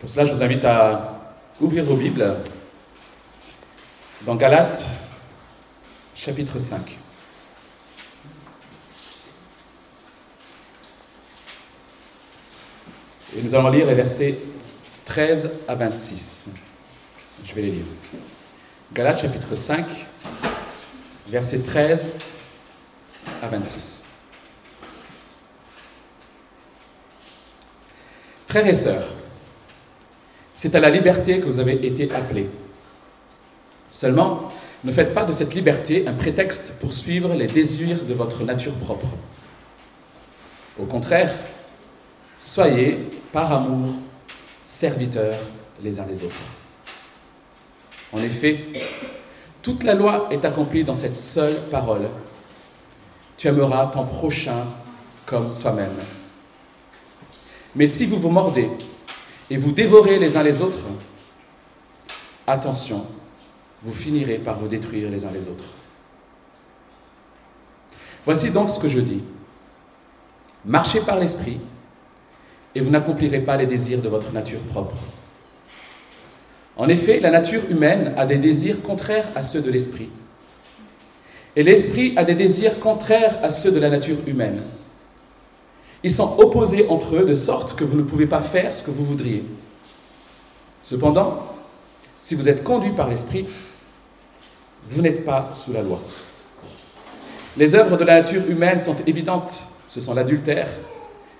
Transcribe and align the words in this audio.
Pour 0.00 0.08
cela, 0.08 0.24
je 0.24 0.32
vous 0.32 0.42
invite 0.42 0.64
à 0.64 1.20
ouvrir 1.60 1.84
vos 1.84 1.94
Bibles 1.94 2.34
dans 4.22 4.34
Galates, 4.34 4.86
chapitre 6.14 6.58
5. 6.58 6.98
Et 13.36 13.42
nous 13.42 13.54
allons 13.54 13.68
lire 13.68 13.86
les 13.86 13.94
versets 13.94 14.38
13 15.04 15.50
à 15.68 15.74
26. 15.74 16.54
Je 17.44 17.54
vais 17.54 17.60
les 17.60 17.70
lire. 17.72 17.84
Galates 18.94 19.20
chapitre 19.20 19.54
5, 19.54 19.84
versets 21.28 21.58
13 21.58 22.14
à 23.42 23.48
26. 23.48 24.04
Frères 28.48 28.66
et 28.66 28.72
sœurs, 28.72 29.19
c'est 30.60 30.74
à 30.74 30.80
la 30.80 30.90
liberté 30.90 31.40
que 31.40 31.46
vous 31.46 31.58
avez 31.58 31.86
été 31.86 32.12
appelés. 32.12 32.46
Seulement, 33.90 34.50
ne 34.84 34.92
faites 34.92 35.14
pas 35.14 35.24
de 35.24 35.32
cette 35.32 35.54
liberté 35.54 36.06
un 36.06 36.12
prétexte 36.12 36.74
pour 36.78 36.92
suivre 36.92 37.32
les 37.32 37.46
désirs 37.46 38.04
de 38.04 38.12
votre 38.12 38.44
nature 38.44 38.74
propre. 38.74 39.06
Au 40.78 40.84
contraire, 40.84 41.32
soyez, 42.38 42.98
par 43.32 43.50
amour, 43.54 43.94
serviteurs 44.62 45.38
les 45.82 45.98
uns 45.98 46.04
des 46.04 46.22
autres. 46.24 46.44
En 48.12 48.18
effet, 48.18 48.66
toute 49.62 49.82
la 49.82 49.94
loi 49.94 50.28
est 50.30 50.44
accomplie 50.44 50.84
dans 50.84 50.92
cette 50.92 51.16
seule 51.16 51.56
parole. 51.70 52.06
Tu 53.38 53.48
aimeras 53.48 53.86
ton 53.86 54.04
prochain 54.04 54.66
comme 55.24 55.54
toi-même. 55.58 55.96
Mais 57.74 57.86
si 57.86 58.04
vous 58.04 58.18
vous 58.18 58.28
mordez 58.28 58.68
et 59.50 59.56
vous 59.56 59.72
dévorez 59.72 60.18
les 60.18 60.36
uns 60.36 60.42
les 60.44 60.62
autres, 60.62 60.84
attention, 62.46 63.04
vous 63.82 63.92
finirez 63.92 64.38
par 64.38 64.58
vous 64.58 64.68
détruire 64.68 65.10
les 65.10 65.24
uns 65.24 65.32
les 65.32 65.48
autres. 65.48 65.64
Voici 68.24 68.50
donc 68.50 68.70
ce 68.70 68.78
que 68.78 68.88
je 68.88 69.00
dis. 69.00 69.22
Marchez 70.64 71.00
par 71.00 71.18
l'esprit 71.18 71.58
et 72.74 72.80
vous 72.80 72.90
n'accomplirez 72.90 73.40
pas 73.40 73.56
les 73.56 73.66
désirs 73.66 74.00
de 74.00 74.08
votre 74.08 74.32
nature 74.32 74.60
propre. 74.60 74.96
En 76.76 76.88
effet, 76.88 77.18
la 77.18 77.30
nature 77.30 77.62
humaine 77.68 78.14
a 78.16 78.26
des 78.26 78.38
désirs 78.38 78.82
contraires 78.82 79.26
à 79.34 79.42
ceux 79.42 79.60
de 79.60 79.70
l'esprit. 79.70 80.10
Et 81.56 81.62
l'esprit 81.62 82.14
a 82.16 82.24
des 82.24 82.34
désirs 82.34 82.78
contraires 82.78 83.38
à 83.42 83.50
ceux 83.50 83.72
de 83.72 83.80
la 83.80 83.90
nature 83.90 84.18
humaine. 84.26 84.62
Ils 86.02 86.12
sont 86.12 86.38
opposés 86.38 86.86
entre 86.88 87.16
eux 87.16 87.24
de 87.24 87.34
sorte 87.34 87.76
que 87.76 87.84
vous 87.84 87.96
ne 87.96 88.02
pouvez 88.02 88.26
pas 88.26 88.40
faire 88.40 88.72
ce 88.72 88.82
que 88.82 88.90
vous 88.90 89.04
voudriez. 89.04 89.44
Cependant, 90.82 91.46
si 92.20 92.34
vous 92.34 92.48
êtes 92.48 92.64
conduit 92.64 92.92
par 92.92 93.08
l'esprit, 93.08 93.46
vous 94.88 95.02
n'êtes 95.02 95.24
pas 95.24 95.50
sous 95.52 95.72
la 95.72 95.82
loi. 95.82 96.00
Les 97.56 97.74
œuvres 97.74 97.96
de 97.96 98.04
la 98.04 98.20
nature 98.20 98.48
humaine 98.48 98.80
sont 98.80 98.96
évidentes. 99.06 99.62
Ce 99.86 100.00
sont 100.00 100.14
l'adultère, 100.14 100.68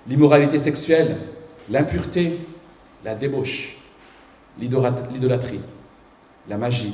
l'immoralité 0.07 0.59
sexuelle, 0.59 1.17
l'impureté, 1.69 2.37
la 3.03 3.15
débauche, 3.15 3.77
l'idolâtrie, 4.59 5.61
la 6.47 6.57
magie, 6.57 6.93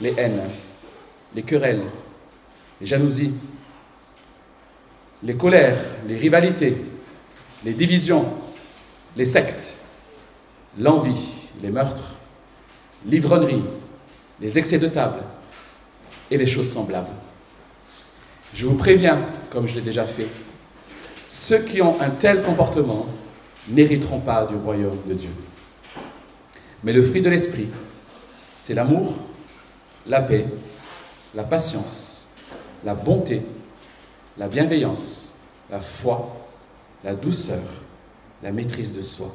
les 0.00 0.14
haines, 0.18 0.42
les 1.34 1.42
querelles, 1.42 1.84
les 2.80 2.86
jalousies, 2.86 3.32
les 5.22 5.36
colères, 5.36 5.78
les 6.06 6.16
rivalités, 6.16 6.76
les 7.64 7.72
divisions, 7.72 8.24
les 9.16 9.24
sectes, 9.24 9.74
l'envie, 10.78 11.48
les 11.62 11.70
meurtres, 11.70 12.14
l'ivrognerie, 13.04 13.64
les 14.40 14.58
excès 14.58 14.78
de 14.78 14.88
table 14.88 15.22
et 16.30 16.36
les 16.36 16.46
choses 16.46 16.70
semblables. 16.70 17.08
Je 18.54 18.66
vous 18.66 18.76
préviens, 18.76 19.20
comme 19.50 19.66
je 19.66 19.74
l'ai 19.74 19.80
déjà 19.80 20.06
fait, 20.06 20.28
ceux 21.26 21.58
qui 21.58 21.82
ont 21.82 22.00
un 22.00 22.10
tel 22.10 22.42
comportement 22.42 23.06
n'hériteront 23.68 24.20
pas 24.20 24.46
du 24.46 24.54
royaume 24.54 24.98
de 25.06 25.14
Dieu. 25.14 25.30
Mais 26.82 26.92
le 26.92 27.02
fruit 27.02 27.20
de 27.20 27.28
l'esprit, 27.28 27.68
c'est 28.56 28.74
l'amour, 28.74 29.16
la 30.06 30.22
paix, 30.22 30.46
la 31.34 31.44
patience, 31.44 32.28
la 32.84 32.94
bonté, 32.94 33.42
la 34.38 34.48
bienveillance, 34.48 35.34
la 35.68 35.80
foi, 35.80 36.36
la 37.04 37.14
douceur, 37.14 37.62
la 38.42 38.52
maîtrise 38.52 38.92
de 38.92 39.02
soi. 39.02 39.34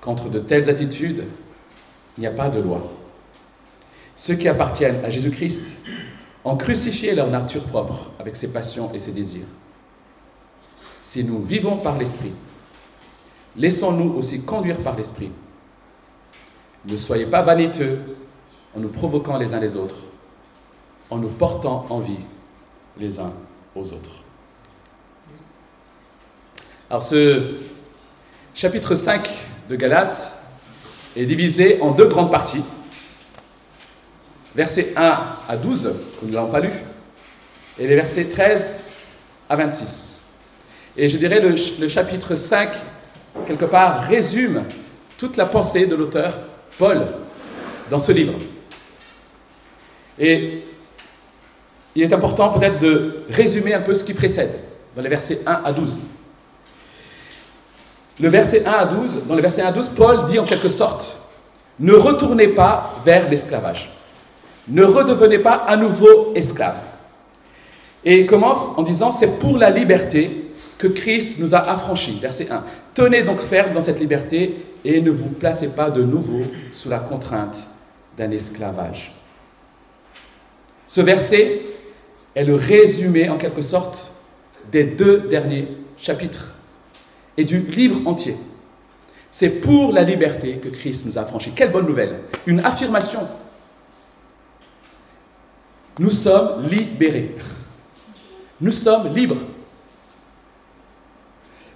Contre 0.00 0.28
de 0.28 0.38
telles 0.38 0.70
attitudes, 0.70 1.24
il 2.16 2.20
n'y 2.20 2.26
a 2.26 2.30
pas 2.30 2.48
de 2.48 2.60
loi. 2.60 2.82
Ceux 4.14 4.36
qui 4.36 4.48
appartiennent 4.48 5.04
à 5.04 5.10
Jésus-Christ 5.10 5.76
ont 6.44 6.56
crucifié 6.56 7.14
leur 7.14 7.28
nature 7.28 7.64
propre 7.64 8.12
avec 8.18 8.36
ses 8.36 8.48
passions 8.48 8.92
et 8.94 8.98
ses 8.98 9.10
désirs. 9.10 9.46
Si 11.00 11.24
nous 11.24 11.42
vivons 11.42 11.78
par 11.78 11.98
l'Esprit, 11.98 12.32
laissons-nous 13.56 14.14
aussi 14.14 14.42
conduire 14.42 14.78
par 14.78 14.96
l'Esprit. 14.96 15.32
Ne 16.86 16.96
soyez 16.96 17.26
pas 17.26 17.42
vaniteux 17.42 17.98
en 18.76 18.80
nous 18.80 18.88
provoquant 18.88 19.38
les 19.38 19.52
uns 19.52 19.60
les 19.60 19.74
autres, 19.74 19.96
en 21.10 21.16
nous 21.16 21.28
portant 21.28 21.86
envie 21.88 22.24
les 22.98 23.18
uns 23.18 23.32
autres. 23.80 24.22
Alors 26.88 27.02
ce 27.02 27.54
chapitre 28.54 28.94
5 28.94 29.28
de 29.68 29.76
Galates 29.76 30.32
est 31.16 31.24
divisé 31.24 31.80
en 31.80 31.90
deux 31.90 32.06
grandes 32.06 32.30
parties. 32.30 32.62
Versets 34.54 34.92
1 34.96 35.18
à 35.48 35.56
12, 35.56 35.92
que 36.20 36.26
nous 36.26 36.32
n'avons 36.32 36.50
pas 36.50 36.60
lu, 36.60 36.70
et 37.78 37.86
les 37.86 37.96
versets 37.96 38.26
13 38.26 38.78
à 39.48 39.56
26. 39.56 40.24
Et 40.96 41.08
je 41.08 41.18
dirais 41.18 41.40
le, 41.40 41.54
le 41.80 41.88
chapitre 41.88 42.36
5, 42.36 42.70
quelque 43.46 43.64
part, 43.64 44.02
résume 44.02 44.62
toute 45.18 45.36
la 45.36 45.46
pensée 45.46 45.86
de 45.86 45.96
l'auteur 45.96 46.36
Paul 46.78 47.06
dans 47.90 47.98
ce 47.98 48.12
livre. 48.12 48.34
Et 50.18 50.63
il 51.94 52.02
est 52.02 52.12
important 52.12 52.50
peut-être 52.50 52.78
de 52.78 53.24
résumer 53.30 53.74
un 53.74 53.80
peu 53.80 53.94
ce 53.94 54.04
qui 54.04 54.14
précède 54.14 54.52
dans 54.96 55.02
les 55.02 55.08
versets 55.08 55.40
1 55.46 55.62
à 55.64 55.72
12. 55.72 55.98
Le 58.20 58.28
verset 58.28 58.64
1 58.64 58.70
à 58.70 58.84
12, 58.84 59.22
dans 59.26 59.34
le 59.34 59.42
verset 59.42 59.62
1 59.62 59.66
à 59.66 59.72
12, 59.72 59.90
Paul 59.96 60.26
dit 60.26 60.38
en 60.38 60.44
quelque 60.44 60.68
sorte, 60.68 61.18
ne 61.80 61.92
retournez 61.92 62.48
pas 62.48 62.94
vers 63.04 63.28
l'esclavage. 63.28 63.90
Ne 64.68 64.84
redevenez 64.84 65.40
pas 65.40 65.64
à 65.66 65.76
nouveau 65.76 66.32
esclaves. 66.34 66.80
Et 68.04 68.20
il 68.20 68.26
commence 68.26 68.72
en 68.76 68.82
disant, 68.82 69.12
c'est 69.12 69.38
pour 69.38 69.58
la 69.58 69.70
liberté 69.70 70.52
que 70.78 70.86
Christ 70.86 71.38
nous 71.38 71.54
a 71.54 71.58
affranchis. 71.58 72.18
Verset 72.20 72.48
1. 72.50 72.64
Tenez 72.94 73.22
donc 73.22 73.40
ferme 73.40 73.72
dans 73.72 73.80
cette 73.80 73.98
liberté 73.98 74.56
et 74.84 75.00
ne 75.00 75.10
vous 75.10 75.30
placez 75.30 75.68
pas 75.68 75.90
de 75.90 76.02
nouveau 76.02 76.42
sous 76.72 76.88
la 76.88 76.98
contrainte 76.98 77.56
d'un 78.16 78.30
esclavage. 78.30 79.12
Ce 80.86 81.00
verset 81.00 81.62
est 82.34 82.44
le 82.44 82.54
résumé 82.54 83.28
en 83.28 83.36
quelque 83.36 83.62
sorte 83.62 84.10
des 84.72 84.84
deux 84.84 85.20
derniers 85.20 85.68
chapitres 85.98 86.54
et 87.36 87.44
du 87.44 87.60
livre 87.60 88.06
entier. 88.06 88.36
C'est 89.30 89.50
pour 89.50 89.92
la 89.92 90.02
liberté 90.02 90.58
que 90.58 90.68
Christ 90.68 91.06
nous 91.06 91.18
a 91.18 91.22
affranchis. 91.22 91.52
Quelle 91.54 91.72
bonne 91.72 91.86
nouvelle 91.86 92.20
Une 92.46 92.60
affirmation. 92.60 93.20
Nous 95.98 96.10
sommes 96.10 96.68
libérés. 96.68 97.34
Nous 98.60 98.72
sommes 98.72 99.14
libres. 99.14 99.36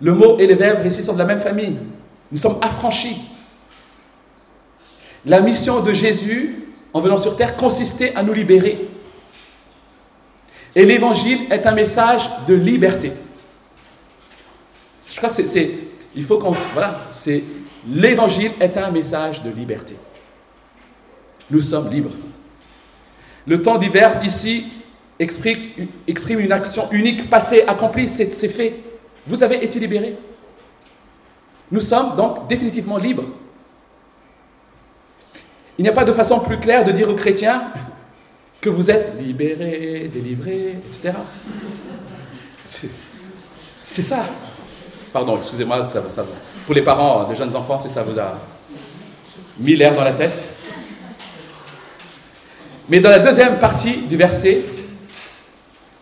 Le 0.01 0.13
mot 0.15 0.39
et 0.39 0.47
les 0.47 0.55
verbes 0.55 0.87
ici 0.87 1.03
sont 1.03 1.15
de 1.15 1.19
la 1.19 1.25
même 1.25 1.41
famille. 1.41 1.79
Nous 2.31 2.39
sommes 2.39 2.59
affranchis. 2.63 3.19
La 5.27 5.41
mission 5.41 5.81
de 5.81 5.93
Jésus 5.93 6.69
en 6.93 7.01
venant 7.01 7.17
sur 7.17 7.37
terre 7.37 7.57
consistait 7.57 8.15
à 8.15 8.23
nous 8.23 8.33
libérer. 8.33 8.89
Et 10.79 10.85
l'évangile 10.85 11.41
est 11.51 11.67
un 11.67 11.73
message 11.73 12.31
de 12.47 12.55
liberté. 12.55 13.13
Je 15.03 15.17
crois 15.17 15.29
que 15.29 15.45
c'est, 15.45 15.71
il 16.15 16.23
faut 16.23 16.39
qu'on, 16.39 16.53
voilà, 16.53 17.01
c'est, 17.11 17.43
l'évangile 17.85 18.53
est 18.61 18.77
un 18.77 18.89
message 18.93 19.43
de 19.43 19.51
liberté. 19.51 19.97
Nous 21.51 21.63
sommes 21.63 21.91
libres. 21.91 22.13
Le 23.45 23.61
temps 23.61 23.77
du 23.77 23.89
verbe 23.89 24.23
ici 24.23 24.67
exprime, 25.19 25.89
exprime 26.07 26.39
une 26.39 26.53
action 26.53 26.89
unique, 26.93 27.29
passée, 27.29 27.65
accomplie, 27.67 28.07
c'est, 28.07 28.33
c'est 28.33 28.49
fait. 28.49 28.79
Vous 29.27 29.43
avez 29.43 29.65
été 29.65 29.81
libérés. 29.81 30.17
Nous 31.73 31.81
sommes 31.81 32.15
donc 32.15 32.47
définitivement 32.47 32.99
libres. 32.99 33.25
Il 35.77 35.83
n'y 35.83 35.89
a 35.89 35.93
pas 35.93 36.05
de 36.05 36.13
façon 36.13 36.39
plus 36.39 36.61
claire 36.61 36.85
de 36.85 36.93
dire 36.93 37.09
aux 37.09 37.17
chrétiens 37.17 37.65
que 38.61 38.69
vous 38.69 38.91
êtes 38.91 39.15
libérés, 39.21 40.11
délivrés, 40.13 40.77
etc. 40.87 41.15
C'est 43.85 44.03
ça. 44.03 44.27
Pardon, 45.13 45.39
excusez-moi, 45.39 45.83
ça, 45.85 46.09
ça, 46.09 46.25
pour 46.67 46.75
les 46.75 46.83
parents 46.83 47.29
de 47.29 47.35
jeunes 47.35 47.55
enfants, 47.55 47.79
ça 47.79 48.03
vous 48.03 48.19
a 48.19 48.39
mis 49.59 49.75
l'air 49.75 49.95
dans 49.95 50.05
la 50.05 50.13
tête. 50.13 50.49
Mais 52.89 53.01
dans 53.01 53.11
la 53.11 53.19
deuxième 53.19 53.59
partie 53.59 53.99
du 53.99 54.17
verset, 54.17 54.63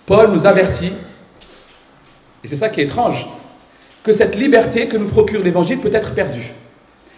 Paul 0.04 0.30
nous 0.30 0.46
avertit, 0.46 0.92
et 2.42 2.48
c'est 2.48 2.56
ça 2.56 2.68
qui 2.68 2.80
est 2.80 2.84
étrange, 2.84 3.26
que 4.02 4.12
cette 4.12 4.36
liberté 4.36 4.86
que 4.86 4.96
nous 4.96 5.08
procure 5.08 5.42
l'Évangile 5.42 5.80
peut 5.80 5.92
être 5.92 6.14
perdue. 6.14 6.52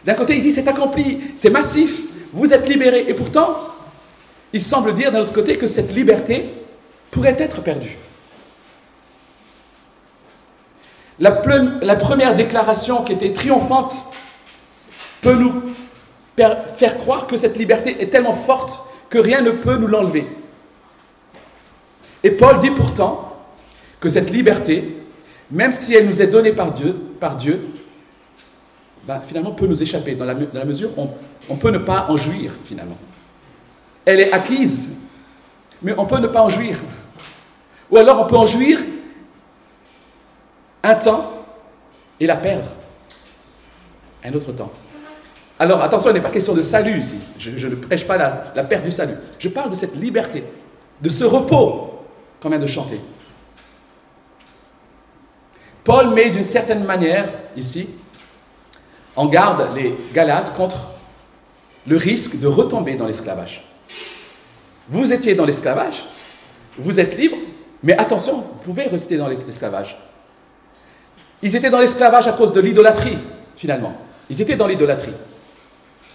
D'un 0.04 0.14
côté, 0.14 0.36
il 0.36 0.42
dit 0.42 0.50
c'est 0.50 0.66
accompli, 0.66 1.20
c'est 1.36 1.50
massif, 1.50 2.02
vous 2.32 2.52
êtes 2.52 2.66
libérés. 2.68 3.04
Et 3.08 3.14
pourtant, 3.14 3.58
il 4.52 4.62
semble 4.62 4.94
dire 4.94 5.12
d'un 5.12 5.20
autre 5.20 5.32
côté 5.32 5.56
que 5.56 5.66
cette 5.66 5.94
liberté 5.94 6.48
pourrait 7.10 7.36
être 7.38 7.60
perdue. 7.62 7.96
La, 11.20 11.32
première 11.32 12.36
déclaration 12.36 13.02
qui 13.02 13.12
était 13.12 13.32
triomphante 13.32 14.04
peut 15.20 15.34
nous 15.34 15.52
faire 16.76 16.96
croire 16.98 17.26
que 17.26 17.36
cette 17.36 17.56
liberté 17.56 17.96
est 18.00 18.10
tellement 18.10 18.34
forte 18.34 18.80
que 19.10 19.18
rien 19.18 19.40
ne 19.40 19.50
peut 19.50 19.76
nous 19.76 19.88
l'enlever. 19.88 20.26
Et 22.22 22.30
Paul 22.30 22.60
dit 22.60 22.70
pourtant 22.70 23.42
que 24.00 24.08
cette 24.08 24.30
liberté, 24.30 25.02
même 25.50 25.72
si 25.72 25.94
elle 25.94 26.06
nous 26.06 26.22
est 26.22 26.26
donnée 26.28 26.52
par 26.52 26.72
Dieu, 26.72 26.94
par 27.18 27.36
bah, 29.06 29.22
finalement 29.26 29.52
peut 29.52 29.66
nous 29.66 29.82
échapper, 29.82 30.14
dans 30.14 30.24
la, 30.24 30.34
mesure 30.64 30.90
où 30.96 31.08
on, 31.48 31.56
peut 31.56 31.70
ne 31.70 31.78
pas 31.78 32.06
en 32.10 32.16
jouir, 32.16 32.52
finalement. 32.64 32.98
Elle 34.08 34.20
est 34.20 34.32
acquise, 34.32 34.88
mais 35.82 35.92
on 35.98 36.06
peut 36.06 36.16
ne 36.16 36.28
pas 36.28 36.40
en 36.40 36.48
jouir. 36.48 36.78
Ou 37.90 37.98
alors 37.98 38.22
on 38.22 38.26
peut 38.26 38.38
en 38.38 38.46
jouir 38.46 38.78
un 40.82 40.94
temps 40.94 41.30
et 42.18 42.26
la 42.26 42.36
perdre 42.36 42.68
un 44.24 44.32
autre 44.32 44.52
temps. 44.52 44.70
Alors 45.58 45.82
attention, 45.82 46.08
il 46.10 46.14
n'est 46.14 46.22
pas 46.22 46.30
question 46.30 46.54
de 46.54 46.62
salut 46.62 47.00
ici. 47.00 47.16
Je, 47.38 47.68
ne 47.68 47.74
prêche 47.74 48.06
pas 48.06 48.16
la, 48.16 48.50
la, 48.56 48.64
perte 48.64 48.82
du 48.82 48.90
salut. 48.90 49.16
Je 49.38 49.50
parle 49.50 49.68
de 49.68 49.74
cette 49.74 49.94
liberté, 49.94 50.42
de 51.02 51.08
ce 51.10 51.24
repos 51.24 52.00
qu'on 52.40 52.48
vient 52.48 52.58
de 52.58 52.66
chanter. 52.66 53.02
Paul 55.84 56.14
met 56.14 56.30
d'une 56.30 56.42
certaine 56.44 56.84
manière 56.84 57.30
ici 57.58 57.90
en 59.16 59.26
garde 59.26 59.76
les 59.76 59.94
Galates 60.14 60.54
contre 60.56 60.78
le 61.86 61.98
risque 61.98 62.40
de 62.40 62.46
retomber 62.46 62.94
dans 62.94 63.06
l'esclavage. 63.06 63.67
Vous 64.88 65.12
étiez 65.12 65.34
dans 65.34 65.44
l'esclavage, 65.44 66.04
vous 66.78 66.98
êtes 66.98 67.16
libre, 67.16 67.36
mais 67.82 67.96
attention, 67.96 68.36
vous 68.36 68.60
pouvez 68.64 68.84
rester 68.84 69.16
dans 69.16 69.28
l'esclavage. 69.28 69.96
Ils 71.42 71.54
étaient 71.54 71.70
dans 71.70 71.78
l'esclavage 71.78 72.26
à 72.26 72.32
cause 72.32 72.52
de 72.52 72.60
l'idolâtrie, 72.60 73.18
finalement. 73.56 73.94
Ils 74.30 74.40
étaient 74.40 74.56
dans 74.56 74.66
l'idolâtrie, 74.66 75.12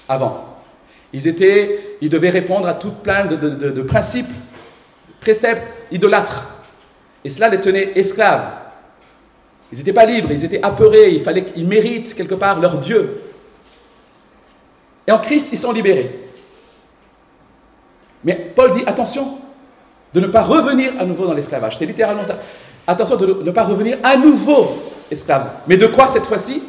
avant. 0.10 0.46
Ils, 1.14 1.28
étaient, 1.28 1.98
ils 2.02 2.10
devaient 2.10 2.32
répondre 2.32 2.68
à 2.68 2.74
toute 2.74 2.98
plein 2.98 3.26
de, 3.26 3.36
de 3.36 3.82
principes, 3.84 4.32
préceptes 5.22 5.80
idolâtres. 5.92 6.50
Et 7.24 7.30
cela 7.30 7.50
les 7.50 7.62
tenait 7.62 7.92
esclaves. 7.96 8.50
Ils 9.72 9.78
n'étaient 9.78 9.94
pas 9.94 10.06
libres, 10.06 10.32
ils 10.32 10.44
étaient 10.44 10.62
apeurés, 10.62 11.12
il 11.12 11.24
fallait 11.24 11.46
qu'ils 11.46 11.68
méritent 11.68 12.14
quelque 12.16 12.36
part 12.36 12.60
leur 12.60 12.78
Dieu. 12.80 13.22
Et 15.08 15.12
en 15.12 15.20
Christ, 15.20 15.50
ils 15.52 15.58
sont 15.58 15.72
libérés. 15.72 16.23
Mais 18.24 18.52
Paul 18.56 18.72
dit 18.72 18.84
attention 18.86 19.38
de 20.14 20.20
ne 20.20 20.28
pas 20.28 20.42
revenir 20.44 20.94
à 21.00 21.06
nouveau 21.06 21.26
dans 21.26 21.34
l'esclavage. 21.34 21.78
C'est 21.78 21.86
littéralement 21.86 22.24
ça. 22.24 22.38
Attention 22.86 23.16
de 23.16 23.44
ne 23.44 23.52
pas 23.52 23.64
revenir 23.64 23.98
à 24.04 24.16
nouveau 24.16 24.78
esclave. 25.10 25.50
Mais 25.68 25.78
de 25.78 25.88
quoi 25.88 26.08
cette 26.08 26.26
fois-ci? 26.26 26.62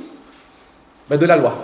Ben 1.08 1.18
De 1.18 1.26
la 1.26 1.36
loi. 1.36 1.54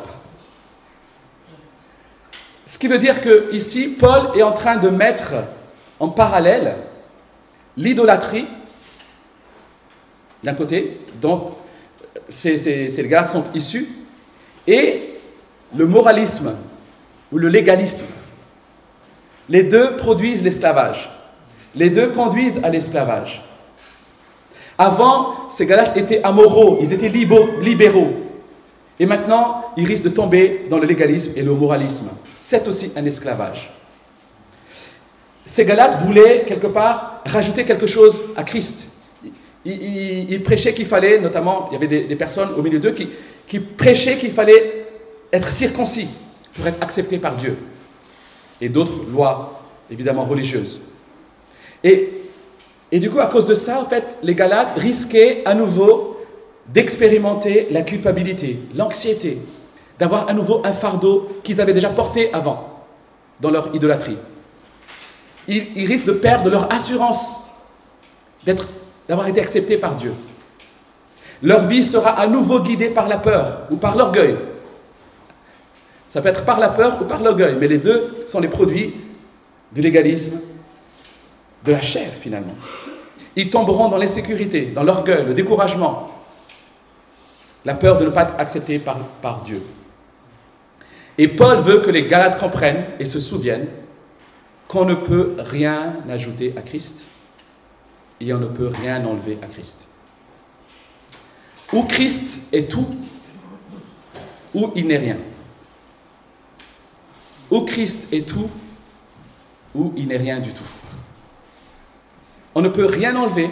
Ce 2.66 2.78
qui 2.78 2.87
veut 2.87 2.98
dire 2.98 3.20
que 3.20 3.52
ici, 3.52 3.88
Paul 3.88 4.28
est 4.37 4.42
en 4.42 4.52
train 4.52 4.76
de 4.76 4.88
mettre 4.88 5.34
en 5.98 6.08
parallèle 6.08 6.76
l'idolâtrie 7.76 8.46
d'un 10.42 10.54
côté, 10.54 11.00
dont 11.20 11.54
ces, 12.28 12.58
ces, 12.58 13.08
gardes 13.08 13.28
sont 13.28 13.44
issus, 13.54 13.88
et 14.66 15.19
le 15.76 15.87
moralisme 15.87 16.54
ou 17.32 17.38
le 17.38 17.48
légalisme. 17.48 18.06
Les 19.50 19.64
deux 19.64 19.97
produisent 19.97 20.43
l'esclavage. 20.43 21.11
Les 21.75 21.91
deux 21.91 22.08
conduisent 22.08 22.61
à 22.62 22.70
l'esclavage. 22.70 23.43
Avant, 24.79 25.50
ces 25.50 25.67
Galates 25.67 25.94
étaient 25.97 26.23
amoraux, 26.23 26.79
ils 26.81 26.93
étaient 26.93 27.11
libéraux. 27.11 28.12
Et 28.99 29.05
maintenant, 29.05 29.67
ils 29.76 29.87
risquent 29.87 30.05
de 30.05 30.08
tomber 30.08 30.67
dans 30.70 30.79
le 30.79 30.87
légalisme 30.87 31.32
et 31.37 31.43
le 31.43 31.52
moralisme. 31.52 32.08
C'est 32.41 32.67
aussi 32.67 32.91
un 32.97 33.05
esclavage. 33.05 33.70
Ces 35.44 35.67
Galates 35.67 36.00
voulaient 36.00 36.44
quelque 36.47 36.69
part 36.69 37.23
rajouter 37.26 37.64
quelque 37.64 37.87
chose 37.87 38.23
à 38.37 38.44
Christ 38.44 38.87
il, 39.64 40.43
prêchait 40.43 40.73
qu'il 40.73 40.87
fallait, 40.87 41.19
notamment, 41.19 41.69
il 41.70 41.75
y 41.75 41.76
avait 41.76 42.06
des, 42.06 42.17
personnes 42.17 42.50
au 42.56 42.62
milieu 42.62 42.79
d'eux 42.79 42.93
qui, 42.93 43.08
qui 43.47 43.61
prêchaient 43.61 44.17
qu'il 44.17 44.32
fallait 44.32 44.87
être 45.32 45.52
circoncis 45.52 46.08
pour 46.55 46.67
être 46.67 46.82
accepté 46.82 47.19
par 47.19 47.37
Dieu. 47.37 47.56
Et 48.61 48.69
d'autres 48.69 49.05
lois, 49.11 49.61
évidemment, 49.91 50.25
religieuses. 50.25 50.81
Et, 51.83 52.12
et 52.93 52.99
du 52.99 53.11
coup, 53.11 53.21
à 53.21 53.27
cause 53.27 53.47
de 53.47 53.55
ça, 53.55 53.81
en 53.81 53.87
fait, 53.87 54.19
les 54.23 54.35
Galates 54.35 54.75
risquaient 54.77 55.43
à 55.45 55.55
nouveau 55.55 56.19
d'expérimenter 56.67 57.69
la 57.71 57.83
culpabilité, 57.83 58.61
l'anxiété, 58.75 59.39
d'avoir 59.99 60.29
à 60.29 60.33
nouveau 60.33 60.62
un 60.65 60.73
fardeau 60.73 61.29
qu'ils 61.43 61.61
avaient 61.61 61.73
déjà 61.73 61.89
porté 61.89 62.33
avant 62.33 62.85
dans 63.41 63.51
leur 63.51 63.75
idolâtrie. 63.75 64.19
Ils, 65.49 65.67
ils 65.75 65.87
risquent 65.87 66.07
de 66.07 66.12
perdre 66.12 66.51
leur 66.51 66.73
assurance 66.73 67.47
d'être 68.45 68.69
d'avoir 69.11 69.27
été 69.27 69.41
acceptés 69.41 69.77
par 69.77 69.97
Dieu. 69.97 70.12
Leur 71.43 71.67
vie 71.67 71.83
sera 71.83 72.11
à 72.11 72.29
nouveau 72.29 72.61
guidée 72.61 72.91
par 72.91 73.09
la 73.09 73.19
peur 73.19 73.62
ou 73.69 73.77
par 73.77 73.97
l'orgueil. 73.97 74.37
Ça 76.11 76.21
peut 76.21 76.29
être 76.29 76.45
par 76.45 76.59
la 76.59 76.71
peur 76.71 77.01
ou 77.01 77.05
par 77.05 77.23
l'orgueil, 77.23 77.57
mais 77.61 77.69
les 77.69 77.79
deux 77.79 78.25
sont 78.27 78.41
les 78.41 78.49
produits 78.49 78.95
du 79.71 79.81
légalisme, 79.81 80.41
de 81.65 81.71
la 81.71 81.81
chair 81.81 82.12
finalement. 82.12 82.57
Ils 83.37 83.49
tomberont 83.49 83.89
dans 83.89 83.97
l'insécurité, 83.97 84.73
dans 84.75 84.83
l'orgueil, 84.83 85.25
le 85.25 85.35
découragement, 85.35 86.11
la 87.65 87.75
peur 87.75 87.97
de 87.97 88.07
ne 88.07 88.11
pas 88.11 88.23
être 88.25 88.35
acceptés 88.39 88.81
par, 88.81 88.99
par 89.23 89.43
Dieu. 89.43 89.62
Et 91.17 91.29
Paul 91.29 91.61
veut 91.61 91.79
que 91.79 91.90
les 91.90 92.05
Galates 92.07 92.40
comprennent 92.40 92.87
et 92.99 93.05
se 93.05 93.21
souviennent 93.21 93.69
qu'on 94.67 94.87
ne 94.87 94.97
peut 94.97 95.37
rien 95.38 95.95
ajouter 96.11 96.55
à 96.57 96.62
Christ 96.62 97.05
et 98.21 98.35
on 98.35 98.38
ne 98.38 98.47
peut 98.47 98.73
rien 98.83 99.05
enlever 99.07 99.38
à 99.43 99.47
Christ. 99.47 99.87
Ou 101.73 101.85
Christ 101.85 102.40
est 102.52 102.69
tout, 102.69 102.97
ou 104.52 104.73
il 104.75 104.88
n'est 104.88 104.99
rien. 104.99 105.19
Ou 107.50 107.62
Christ 107.62 108.12
est 108.12 108.28
tout, 108.28 108.49
ou 109.75 109.92
il 109.97 110.07
n'est 110.09 110.16
rien 110.16 110.38
du 110.38 110.52
tout. 110.52 110.64
On 112.54 112.62
ne 112.62 112.69
peut 112.69 112.87
rien 112.87 113.16
enlever 113.16 113.50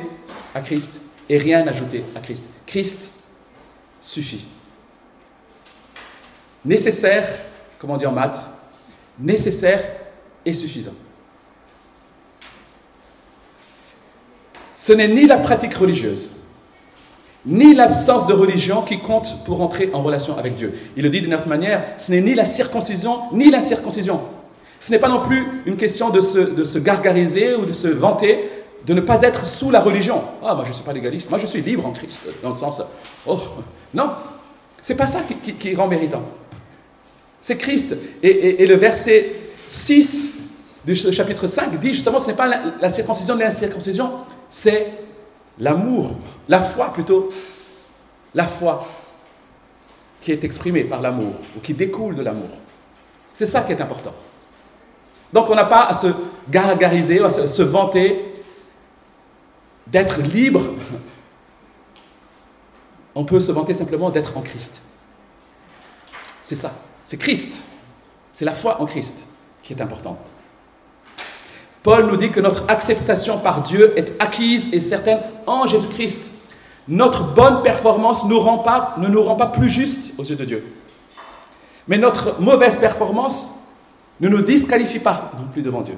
à 0.55 0.61
Christ 0.61 1.01
et 1.29 1.39
rien 1.39 1.67
ajouter 1.67 2.05
à 2.15 2.21
Christ. 2.21 2.45
Christ 2.67 3.11
suffit. 4.01 4.47
Nécessaire, 6.65 7.29
comme 7.79 7.91
on 7.91 7.97
dit 7.97 8.07
en 8.07 8.13
maths, 8.13 8.49
nécessaire 9.19 9.85
et 10.45 10.53
suffisant. 10.53 10.95
Ce 14.75 14.93
n'est 14.93 15.09
ni 15.09 15.27
la 15.27 15.39
pratique 15.39 15.75
religieuse, 15.75 16.38
ni 17.49 17.75
l'absence 17.75 18.27
de 18.27 18.35
religion 18.35 18.83
qui 18.83 18.99
compte 18.99 19.43
pour 19.45 19.63
entrer 19.63 19.91
en 19.95 20.03
relation 20.03 20.37
avec 20.37 20.55
Dieu. 20.55 20.75
Il 20.97 21.03
le 21.03 21.09
dit 21.09 21.23
d'une 21.23 21.35
autre 21.35 21.49
manière, 21.49 21.83
ce 21.97 22.13
n'est 22.13 22.21
ni 22.21 22.35
la 22.35 22.45
circoncision, 22.45 23.21
ni 23.33 23.51
la 23.51 23.63
circoncision. 23.63 24.21
Ce 24.81 24.93
n'est 24.93 24.99
pas 24.99 25.09
non 25.09 25.27
plus 25.27 25.63
une 25.65 25.77
question 25.77 26.11
de 26.11 26.21
se, 26.21 26.39
de 26.39 26.65
se 26.65 26.79
gargariser 26.79 27.55
ou 27.55 27.65
de 27.65 27.73
se 27.73 27.89
vanter, 27.89 28.51
de 28.87 28.93
ne 28.95 29.01
pas 29.01 29.23
être 29.23 29.47
sous 29.47 29.71
la 29.71 29.81
religion. 29.81 30.23
Ah, 30.45 30.55
moi 30.55 30.65
je 30.65 30.69
ne 30.69 30.75
suis 30.75 30.85
pas 30.85 30.93
légaliste, 30.93 31.31
moi 31.31 31.39
je 31.39 31.47
suis 31.47 31.63
libre 31.63 31.87
en 31.87 31.93
Christ, 31.93 32.21
dans 32.43 32.51
le 32.51 32.55
sens, 32.55 32.83
oh, 33.27 33.39
non, 33.95 34.11
c'est 34.83 34.95
pas 34.95 35.07
ça 35.07 35.21
qui, 35.59 35.75
rend 35.75 35.89
méritant. 35.89 36.23
C'est 37.41 37.57
Christ. 37.57 37.97
Et, 38.23 38.67
le 38.67 38.75
verset 38.77 39.33
6 39.67 40.35
du 40.85 40.95
chapitre 40.95 41.47
5 41.47 41.81
dit 41.81 41.95
justement, 41.95 42.21
ce 42.21 42.29
n'est 42.29 42.37
pas 42.37 42.49
la 42.81 42.89
circoncision 42.91 43.37
ni 43.37 43.43
la 43.43 43.51
circoncision, 43.51 44.11
c'est 44.49 44.87
l'amour, 45.59 46.15
la 46.49 46.61
foi 46.61 46.93
plutôt, 46.93 47.29
la 48.35 48.47
foi 48.47 48.87
qui 50.21 50.33
est 50.33 50.43
exprimée 50.45 50.85
par 50.85 51.01
l'amour 51.01 51.35
ou 51.57 51.61
qui 51.61 51.75
découle 51.75 52.15
de 52.15 52.23
l'amour. 52.23 52.51
C'est 53.33 53.47
ça 53.47 53.63
qui 53.63 53.73
est 53.73 53.81
important. 53.81 54.15
Donc 55.33 55.49
on 55.51 55.55
n'a 55.55 55.67
pas 55.67 55.87
à 55.87 55.93
se 55.93 56.09
gargariser, 56.49 57.21
à 57.23 57.31
se 57.31 57.63
vanter 57.63 58.25
d'être 59.87 60.21
libre 60.21 60.63
on 63.19 63.25
peut 63.25 63.41
se 63.41 63.51
vanter 63.51 63.75
simplement 63.75 64.11
d'être 64.11 64.37
en 64.37 64.43
Christ. 64.43 64.81
C'est 66.45 66.55
ça, 66.55 66.73
c'est 67.05 67.17
Christ. 67.17 67.65
C'est 68.33 68.45
la 68.45 68.53
foi 68.53 68.81
en 68.81 68.87
Christ 68.87 69.27
qui 69.61 69.73
est 69.73 69.83
importante. 69.83 70.21
Paul 71.83 72.07
nous 72.07 72.17
dit 72.17 72.31
que 72.31 72.39
notre 72.39 72.63
acceptation 72.69 73.39
par 73.39 73.65
Dieu 73.65 73.93
est 73.99 74.13
acquise 74.21 74.69
et 74.73 74.79
certaine 74.79 75.19
en 75.49 75.67
Jésus-Christ. 75.67 76.31
Notre 76.89 77.35
bonne 77.35 77.63
performance 77.63 78.25
ne 78.25 78.31
nous 78.31 79.23
rend 79.23 79.37
pas 79.37 79.47
plus 79.47 79.69
justes 79.69 80.15
aux 80.19 80.25
yeux 80.25 80.37
de 80.37 80.45
Dieu. 80.45 80.65
Mais 81.87 81.99
notre 81.99 82.41
mauvaise 82.41 82.79
performance 82.79 83.55
ne 84.21 84.29
nous 84.29 84.43
disqualifie 84.43 84.99
pas 84.99 85.31
non 85.39 85.47
plus 85.49 85.63
devant 85.63 85.83
Dieu. 85.83 85.97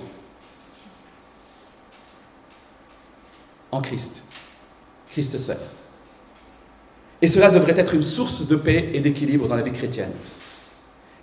En 3.70 3.80
Christ. 3.80 4.22
Christ 5.10 5.38
seul. 5.38 5.58
Et 7.22 7.26
cela 7.26 7.50
devrait 7.50 7.78
être 7.78 7.94
une 7.94 8.02
source 8.02 8.46
de 8.46 8.56
paix 8.56 8.90
et 8.92 9.00
d'équilibre 9.00 9.46
dans 9.46 9.56
la 9.56 9.62
vie 9.62 9.72
chrétienne. 9.72 10.12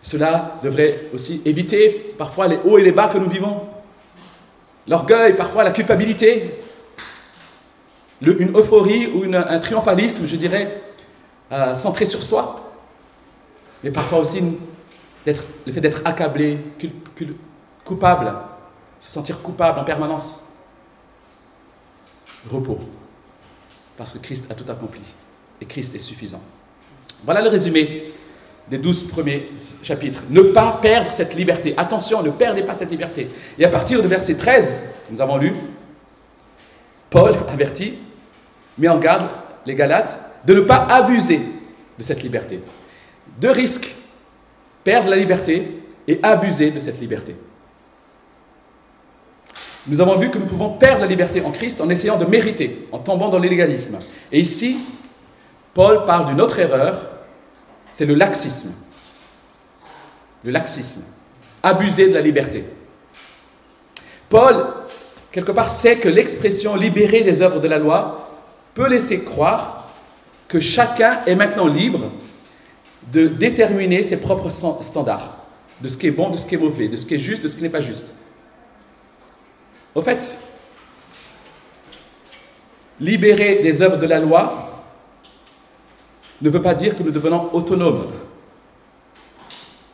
Cela 0.02 0.60
devrait 0.64 1.10
aussi 1.14 1.42
éviter 1.44 2.16
parfois 2.18 2.48
les 2.48 2.60
hauts 2.64 2.78
et 2.78 2.84
les 2.84 2.92
bas 2.92 3.10
que 3.10 3.18
nous 3.18 3.30
vivons. 3.30 3.62
L'orgueil, 4.88 5.36
parfois 5.36 5.64
la 5.64 5.72
culpabilité, 5.72 6.60
une 8.22 8.58
euphorie 8.58 9.08
ou 9.08 9.24
un 9.34 9.60
triomphalisme, 9.60 10.26
je 10.26 10.36
dirais, 10.36 10.82
euh, 11.52 11.74
centré 11.74 12.06
sur 12.06 12.24
soi. 12.24 12.74
Mais 13.84 13.92
parfois 13.92 14.20
aussi 14.20 14.42
le 15.26 15.72
fait 15.72 15.82
d'être 15.82 16.02
accablé, 16.06 16.58
coupable, 17.84 18.34
se 19.00 19.12
sentir 19.12 19.42
coupable 19.42 19.80
en 19.80 19.84
permanence. 19.84 20.44
Repos. 22.50 22.80
Parce 23.98 24.12
que 24.12 24.18
Christ 24.20 24.50
a 24.50 24.56
tout 24.56 24.70
accompli. 24.70 25.02
Et 25.60 25.66
Christ 25.66 25.96
est 25.96 26.00
suffisant. 26.00 26.42
Voilà 27.24 27.42
le 27.42 27.50
résumé 27.50 28.14
des 28.70 28.78
douze 28.78 29.04
premiers 29.04 29.50
chapitres. 29.82 30.24
Ne 30.30 30.42
pas 30.42 30.80
perdre 30.82 31.12
cette 31.14 31.36
liberté. 31.36 31.74
Attention, 31.78 32.22
ne 32.22 32.30
perdez 32.30 32.64
pas 32.64 32.74
cette 32.74 32.92
liberté. 32.92 33.30
Et 33.58 33.66
à 33.66 33.70
partir 33.70 34.02
du 34.02 34.08
verset 34.08 34.36
13, 34.36 34.84
nous 35.10 35.22
avons 35.22 35.38
lu, 35.38 35.54
Paul 37.10 37.32
avertit, 37.48 37.98
met 38.78 38.88
en 38.88 38.98
garde 38.98 39.28
les 39.66 39.76
Galates 39.76 40.20
de 40.46 40.54
ne 40.54 40.62
pas 40.62 40.86
abuser 40.90 41.42
de 41.98 42.04
cette 42.04 42.24
liberté. 42.24 42.62
Deux 43.40 43.52
risques, 43.52 43.94
perdre 44.84 45.10
la 45.10 45.16
liberté 45.16 45.82
et 46.08 46.20
abuser 46.24 46.72
de 46.72 46.80
cette 46.80 47.00
liberté. 47.00 47.36
Nous 49.88 50.02
avons 50.02 50.18
vu 50.18 50.30
que 50.30 50.38
nous 50.38 50.46
pouvons 50.46 50.70
perdre 50.72 51.02
la 51.02 51.08
liberté 51.08 51.42
en 51.42 51.52
Christ 51.52 51.80
en 51.80 51.90
essayant 51.90 52.18
de 52.18 52.26
mériter, 52.26 52.88
en 52.92 53.00
tombant 53.00 53.30
dans 53.30 53.40
l'illégalisme. 53.40 54.00
Et 54.32 54.40
ici, 54.40 54.80
Paul 55.74 56.06
parle 56.06 56.28
d'une 56.28 56.42
autre 56.42 56.60
erreur, 56.60 57.10
c'est 57.94 58.06
le 58.06 58.16
laxisme. 58.16 58.74
Le 60.44 60.52
laxisme. 60.52 61.04
Abuser 61.64 62.10
de 62.10 62.14
la 62.14 62.22
liberté. 62.22 62.66
Paul, 64.30 64.66
quelque 65.32 65.52
part, 65.52 65.70
sait 65.70 65.98
que 65.98 66.10
l'expression 66.10 66.76
libérée 66.76 67.22
des 67.22 67.42
œuvres 67.42 67.60
de 67.60 67.68
la 67.68 67.80
loi 67.80 68.27
peut 68.78 68.88
laisser 68.88 69.24
croire 69.24 69.92
que 70.48 70.60
chacun 70.60 71.22
est 71.26 71.34
maintenant 71.34 71.66
libre 71.66 72.12
de 73.12 73.28
déterminer 73.28 74.04
ses 74.04 74.18
propres 74.18 74.52
standards, 74.52 75.36
de 75.82 75.88
ce 75.88 75.98
qui 75.98 76.06
est 76.06 76.12
bon, 76.12 76.30
de 76.30 76.38
ce 76.38 76.46
qui 76.46 76.54
est 76.54 76.60
mauvais, 76.60 76.88
de 76.88 76.96
ce 76.96 77.04
qui 77.08 77.16
est 77.16 77.20
juste, 77.20 77.42
de 77.42 77.48
ce 77.48 77.56
qui 77.56 77.64
n'est 77.64 77.70
pas 77.70 77.82
juste. 77.82 78.14
Au 79.96 80.04
fait, 80.04 80.38
libérer 83.00 83.64
des 83.64 83.82
œuvres 83.82 83.98
de 83.98 84.06
la 84.06 84.20
loi 84.20 84.84
ne 86.40 86.50
veut 86.52 86.62
pas 86.62 86.76
dire 86.76 86.96
que 86.96 87.02
nous 87.02 87.10
devenons 87.10 87.50
autonomes. 87.54 88.12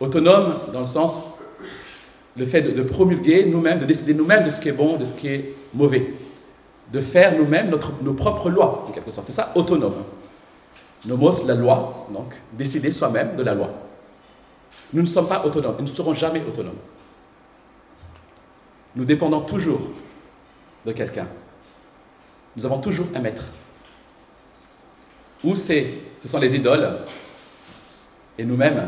Autonomes 0.01 0.55
dans 0.73 0.81
le 0.81 0.87
sens, 0.87 1.23
le 2.35 2.45
fait 2.45 2.61
de, 2.61 2.81
promulguer 2.81 3.45
nous-mêmes, 3.45 3.79
de 3.79 3.85
décider 3.85 4.13
nous-mêmes 4.13 4.43
de 4.43 4.49
ce 4.49 4.59
qui 4.59 4.67
est 4.67 4.73
bon, 4.73 4.97
de 4.97 5.05
ce 5.05 5.15
qui 5.15 5.29
est 5.29 5.55
mauvais. 5.73 6.13
De 6.93 7.01
faire 7.01 7.35
nous-mêmes 7.35 7.71
nos 8.03 8.13
propres 8.13 8.49
lois, 8.49 8.85
en 8.87 8.91
quelque 8.91 9.11
sorte. 9.11 9.27
C'est 9.27 9.33
ça, 9.33 9.51
autonome. 9.55 10.03
Nomos, 11.05 11.43
la 11.45 11.55
loi, 11.55 12.07
donc, 12.13 12.33
décider 12.53 12.91
soi-même 12.91 13.35
de 13.35 13.43
la 13.43 13.53
loi. 13.53 13.69
Nous 14.93 15.01
ne 15.01 15.07
sommes 15.07 15.27
pas 15.27 15.43
autonomes, 15.43 15.75
nous 15.77 15.83
ne 15.83 15.87
serons 15.87 16.13
jamais 16.13 16.41
autonomes. 16.45 16.77
Nous 18.95 19.05
dépendons 19.05 19.41
toujours 19.41 19.81
de 20.85 20.91
quelqu'un. 20.91 21.27
Nous 22.55 22.65
avons 22.65 22.79
toujours 22.79 23.07
un 23.15 23.19
maître. 23.19 23.45
Ou 25.43 25.55
c'est, 25.55 25.97
ce 26.19 26.27
sont 26.27 26.39
les 26.39 26.55
idoles, 26.55 26.99
et 28.37 28.45
nous-mêmes, 28.45 28.87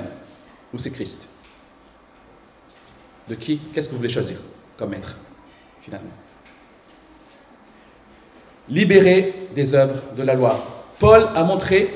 ou 0.73 0.77
c'est 0.77 0.91
Christ. 0.91 1.27
De 3.27 3.35
qui 3.35 3.57
Qu'est-ce 3.73 3.87
que 3.87 3.93
vous 3.93 3.97
voulez 3.97 4.09
choisir 4.09 4.37
comme 4.77 4.91
maître, 4.91 5.17
finalement? 5.81 6.11
Libéré 8.69 9.47
des 9.53 9.73
œuvres 9.75 10.01
de 10.15 10.23
la 10.23 10.33
loi. 10.33 10.63
Paul 10.99 11.27
a 11.35 11.43
montré, 11.43 11.93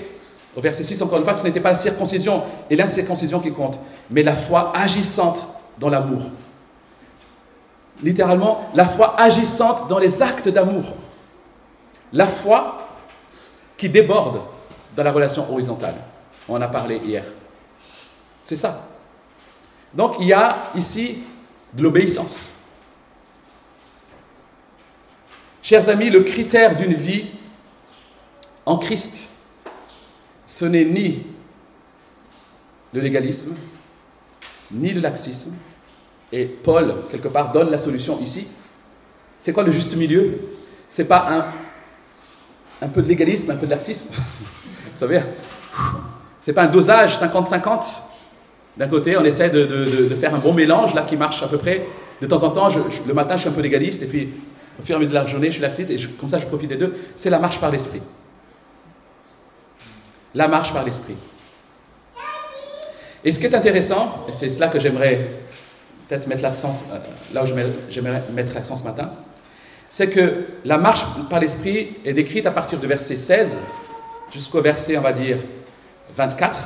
au 0.55 0.61
verset 0.61 0.83
6 0.83 1.01
encore 1.01 1.17
une 1.17 1.23
fois, 1.23 1.33
que 1.33 1.39
ce 1.39 1.45
n'était 1.45 1.59
pas 1.59 1.69
la 1.69 1.75
circoncision 1.75 2.43
et 2.69 2.75
l'incirconcision 2.75 3.39
qui 3.39 3.51
compte, 3.51 3.79
mais 4.09 4.23
la 4.23 4.35
foi 4.35 4.71
agissante 4.75 5.47
dans 5.77 5.89
l'amour. 5.89 6.23
Littéralement, 8.03 8.69
la 8.73 8.85
foi 8.85 9.19
agissante 9.19 9.87
dans 9.87 9.99
les 9.99 10.21
actes 10.21 10.49
d'amour. 10.49 10.85
La 12.13 12.27
foi 12.27 12.87
qui 13.77 13.89
déborde 13.89 14.41
dans 14.95 15.03
la 15.03 15.11
relation 15.11 15.51
horizontale. 15.51 15.95
On 16.47 16.55
en 16.55 16.61
a 16.61 16.67
parlé 16.67 16.97
hier. 16.97 17.23
C'est 18.45 18.55
ça. 18.55 18.87
Donc 19.93 20.15
il 20.19 20.27
y 20.27 20.33
a 20.33 20.63
ici 20.75 21.19
de 21.73 21.83
l'obéissance. 21.83 22.53
Chers 25.69 25.87
amis, 25.87 26.09
le 26.09 26.21
critère 26.21 26.75
d'une 26.75 26.95
vie 26.95 27.25
en 28.65 28.79
Christ, 28.79 29.29
ce 30.47 30.65
n'est 30.65 30.83
ni 30.83 31.21
le 32.91 33.01
légalisme, 33.01 33.53
ni 34.71 34.93
le 34.93 34.99
laxisme. 34.99 35.53
Et 36.31 36.45
Paul, 36.45 37.03
quelque 37.11 37.27
part, 37.27 37.51
donne 37.51 37.69
la 37.69 37.77
solution 37.77 38.19
ici. 38.19 38.47
C'est 39.37 39.53
quoi 39.53 39.61
le 39.61 39.71
juste 39.71 39.95
milieu? 39.95 40.39
C'est 40.89 41.05
pas 41.05 41.27
un 41.29 41.45
un 42.83 42.89
peu 42.89 43.03
de 43.03 43.07
légalisme, 43.07 43.51
un 43.51 43.55
peu 43.55 43.67
de 43.67 43.71
laxisme? 43.71 44.07
Vous 44.11 44.17
savez, 44.95 45.21
c'est 46.41 46.53
pas 46.53 46.63
un 46.63 46.67
dosage 46.67 47.15
50-50. 47.15 47.99
D'un 48.75 48.87
côté, 48.87 49.15
on 49.17 49.23
essaie 49.23 49.51
de, 49.51 50.15
faire 50.19 50.33
un 50.33 50.39
bon 50.39 50.53
mélange 50.53 50.95
là 50.95 51.03
qui 51.03 51.15
marche 51.15 51.43
à 51.43 51.47
peu 51.47 51.59
près. 51.59 51.85
De 52.19 52.25
temps 52.25 52.41
en 52.41 52.49
temps, 52.49 52.69
le 53.05 53.13
matin, 53.13 53.35
je 53.35 53.41
suis 53.41 53.49
un 53.49 53.53
peu 53.53 53.61
légaliste, 53.61 54.01
et 54.01 54.07
puis 54.07 54.33
au 54.79 54.81
fur 54.81 54.93
et 54.93 54.97
à 54.97 54.99
mesure 54.99 55.13
de 55.13 55.19
la 55.19 55.25
journée, 55.25 55.47
je 55.47 55.53
suis 55.53 55.61
laxiste, 55.61 55.89
et 55.89 55.97
comme 56.19 56.29
ça, 56.29 56.39
je 56.39 56.45
profite 56.45 56.69
des 56.69 56.77
deux. 56.77 56.95
C'est 57.15 57.29
la 57.29 57.39
marche 57.39 57.59
par 57.59 57.71
l'esprit. 57.71 58.01
La 60.33 60.47
marche 60.47 60.71
par 60.71 60.85
l'esprit. 60.85 61.15
Et 63.23 63.31
ce 63.31 63.39
qui 63.39 63.45
est 63.45 63.55
intéressant, 63.55 64.25
et 64.29 64.33
c'est 64.33 64.49
cela 64.49 64.69
que 64.69 64.79
j'aimerais 64.79 65.27
peut-être 66.07 66.27
mettre 66.27 66.43
l'accent, 66.43 66.71
euh, 66.91 66.97
là 67.33 67.43
où 67.43 67.47
j'aimerais 67.89 68.23
mettre 68.31 68.53
l'accent 68.55 68.75
ce 68.75 68.83
matin, 68.83 69.09
c'est 69.89 70.09
que 70.09 70.45
la 70.65 70.77
marche 70.77 71.03
par 71.29 71.39
l'Esprit 71.39 71.97
est 72.05 72.13
décrite 72.13 72.45
à 72.45 72.51
partir 72.51 72.79
du 72.79 72.85
verset 72.85 73.15
16 73.15 73.57
jusqu'au 74.31 74.61
verset, 74.61 74.97
on 74.97 75.01
va 75.01 75.11
dire, 75.11 75.39
24. 76.15 76.59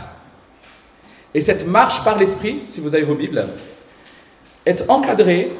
Et 1.33 1.41
cette 1.41 1.65
marche 1.65 2.03
par 2.03 2.17
l'Esprit, 2.17 2.61
si 2.65 2.81
vous 2.81 2.93
avez 2.93 3.05
vos 3.05 3.15
Bibles, 3.15 3.47
est 4.65 4.89
encadrée 4.89 5.51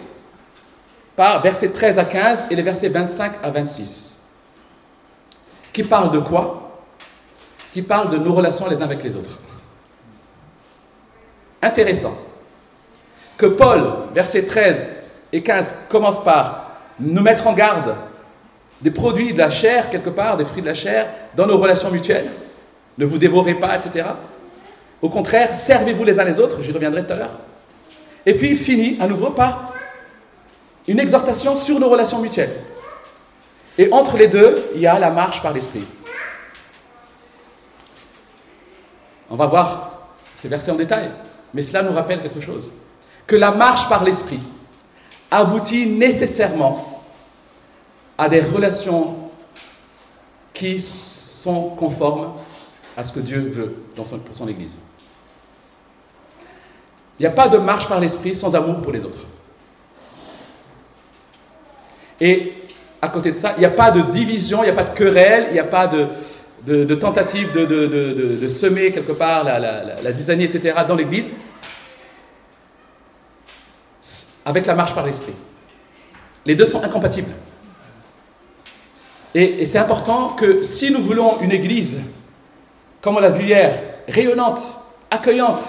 par 1.16 1.42
versets 1.42 1.70
13 1.70 2.00
à 2.00 2.06
15 2.06 2.46
et 2.50 2.56
les 2.56 2.62
versets 2.62 2.90
25 2.90 3.34
à 3.44 3.52
26. 3.52 4.18
Qui 5.72 5.84
parlent 5.84 6.12
de 6.12 6.20
quoi? 6.20 6.84
Qui 7.74 7.82
parlent 7.82 8.10
de 8.10 8.18
nos 8.18 8.34
relations 8.34 8.68
les 8.68 8.82
uns 8.82 8.86
avec 8.86 9.04
les 9.04 9.16
autres. 9.16 9.40
Intéressant. 11.62 12.16
Que 13.38 13.48
Paul, 13.48 13.84
versets 14.14 14.46
13 14.46 14.94
et 15.32 15.42
15, 15.42 15.76
commence 15.90 16.24
par 16.24 16.72
nous 17.00 17.22
mettre 17.22 17.48
en 17.48 17.54
garde 17.54 17.96
des 18.82 18.92
produits 18.92 19.34
de 19.34 19.40
la 19.40 19.50
chair, 19.50 19.90
quelque 19.90 20.10
part, 20.10 20.38
des 20.38 20.46
fruits 20.46 20.62
de 20.62 20.68
la 20.68 20.74
chair, 20.74 21.08
dans 21.36 21.48
nos 21.48 21.58
relations 21.58 21.90
mutuelles. 21.90 22.30
Ne 22.98 23.06
vous 23.06 23.18
dévorez 23.18 23.56
pas, 23.56 23.78
etc. 23.78 24.08
Au 25.02 25.10
contraire, 25.10 25.58
servez-vous 25.58 26.04
les 26.04 26.20
uns 26.20 26.24
les 26.26 26.40
autres, 26.40 26.62
j'y 26.62 26.72
reviendrai 26.72 27.06
tout 27.06 27.14
à 27.14 27.16
l'heure. 27.16 27.40
Et 28.26 28.34
puis 28.36 28.52
il 28.52 28.58
finit 28.58 28.98
à 29.00 29.08
nouveau 29.08 29.32
par 29.32 29.73
une 30.88 31.00
exhortation 31.00 31.56
sur 31.56 31.80
nos 31.80 31.90
relations 31.90 32.20
mutuelles. 32.20 32.62
Et 33.78 33.92
entre 33.92 34.18
les 34.18 34.28
deux, 34.28 34.66
il 34.76 34.82
y 34.82 34.88
a 34.88 35.00
la 35.00 35.10
marche 35.10 35.42
par 35.42 35.54
l'esprit. 35.54 35.86
On 39.30 39.36
va 39.36 39.48
voir 39.48 40.10
ces 40.36 40.48
versets 40.48 40.72
en 40.72 40.76
détail, 40.76 41.12
mais 41.54 41.62
cela 41.62 41.82
nous 41.82 41.94
rappelle 41.94 42.22
quelque 42.22 42.42
chose. 42.42 42.72
Que 43.26 43.36
la 43.36 43.52
marche 43.52 43.88
par 43.90 44.04
l'esprit, 44.04 44.42
aboutit 45.34 45.88
nécessairement 45.88 47.02
à 48.18 48.30
des 48.30 48.42
relations 48.42 49.16
qui 50.54 50.80
sont 50.80 51.70
conformes 51.70 52.34
à 52.96 53.04
ce 53.04 53.12
que 53.12 53.20
Dieu 53.20 53.40
veut 53.40 53.76
pour 53.96 54.06
son 54.06 54.48
Église. 54.48 54.80
Il 57.18 57.24
n'y 57.24 57.28
a 57.28 57.32
pas 57.32 57.48
de 57.48 57.58
marche 57.58 57.88
par 57.88 58.00
l'esprit 58.00 58.36
sans 58.36 58.56
amour 58.56 58.82
pour 58.82 58.92
les 58.92 59.04
autres. 59.04 59.26
Et 62.24 62.54
à 63.02 63.10
côté 63.10 63.34
de 63.34 63.36
ça, 63.36 63.54
il 63.58 63.60
n'y 63.60 63.66
a 63.66 63.70
pas 63.70 63.92
de 63.92 64.00
division, 64.00 64.64
il 64.64 64.68
n'y 64.68 64.72
a 64.72 64.74
pas 64.74 64.86
de 64.86 64.98
querelle, 64.98 65.48
il 65.50 65.54
n'y 65.56 65.60
a 65.60 65.66
pas 65.66 65.88
de, 65.88 66.08
de, 66.66 66.96
tentative 66.96 67.52
de, 67.52 68.48
semer 68.48 68.94
quelque 68.94 69.12
part 69.12 69.44
la, 69.44 69.60
la 69.60 70.12
zizanie, 70.14 70.46
etc. 70.46 70.74
dans 70.88 70.96
l'Église, 70.96 71.30
avec 74.46 74.66
la 74.66 74.74
marche 74.74 74.96
par 74.96 75.06
l'esprit. 75.06 75.34
Les 76.46 76.56
deux 76.56 76.66
sont 76.66 76.82
incompatibles. 76.82 77.34
Et, 79.36 79.66
c'est 79.66 79.80
important 79.80 80.30
que 80.30 80.64
si 80.64 80.90
nous 80.90 81.02
voulons 81.02 81.42
une 81.42 81.52
Église, 81.52 81.98
comme 83.02 83.18
on 83.18 83.20
l'a 83.20 83.32
vu 83.32 83.48
hier, 83.48 83.82
rayonnante, 84.08 84.78
accueillante, 85.12 85.62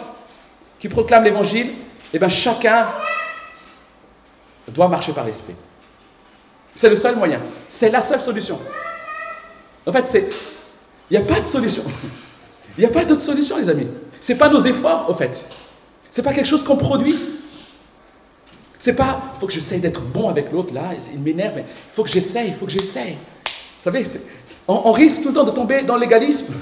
qui 0.79 0.89
proclame 0.89 1.25
l'Évangile, 1.25 1.73
eh 2.13 2.19
bien 2.21 2.29
chacun 2.29 2.87
doit 4.69 4.87
marcher 4.87 5.11
par 5.11 5.25
l'esprit. 5.25 5.57
C'est 6.75 6.89
le 6.89 6.97
seul 6.97 7.17
moyen. 7.17 7.41
C'est 7.69 7.91
la 7.91 8.01
seule 8.01 8.21
solution. 8.21 8.59
En 9.87 9.93
fait, 9.93 10.31
il 11.11 11.17
n'y 11.19 11.23
a 11.23 11.27
pas 11.27 11.41
de 11.41 11.47
solution. 11.47 11.85
Il 12.77 12.81
n'y 12.81 12.87
a 12.87 12.91
pas 12.91 13.05
d'autre 13.05 13.23
solution, 13.23 13.57
les 13.57 13.69
amis. 13.69 13.87
Ce 14.21 14.33
n'est 14.33 14.39
pas 14.39 14.49
nos 14.49 14.59
efforts, 14.59 15.09
au 15.09 15.15
fait. 15.15 15.47
Ce 16.11 16.21
n'est 16.21 16.25
pas 16.25 16.33
quelque 16.33 16.47
chose 16.47 16.65
qu'on 16.65 16.77
produit. 16.77 17.17
C'est 18.79 18.95
pas, 18.95 19.33
il 19.35 19.41
faut 19.41 19.47
que 19.47 19.53
j'essaye 19.53 19.81
d'être 19.81 20.01
bon 20.01 20.29
avec 20.29 20.51
l'autre, 20.51 20.75
là, 20.75 20.91
il 21.13 21.21
m'énerve, 21.21 21.55
mais 21.55 21.63
il 21.63 21.95
faut 21.95 22.03
que 22.03 22.11
j'essaye, 22.11 22.49
il 22.49 22.55
faut 22.55 22.67
que 22.67 22.73
j'essaye. 22.73 23.13
Vous 23.13 23.51
savez, 23.79 24.05
on, 24.67 24.93
risque 24.93 25.23
tout 25.23 25.29
le 25.29 25.35
temps 25.35 25.45
de 25.45 25.53
tomber 25.53 25.83
dans 25.83 25.97
l'égalisme 25.97 26.53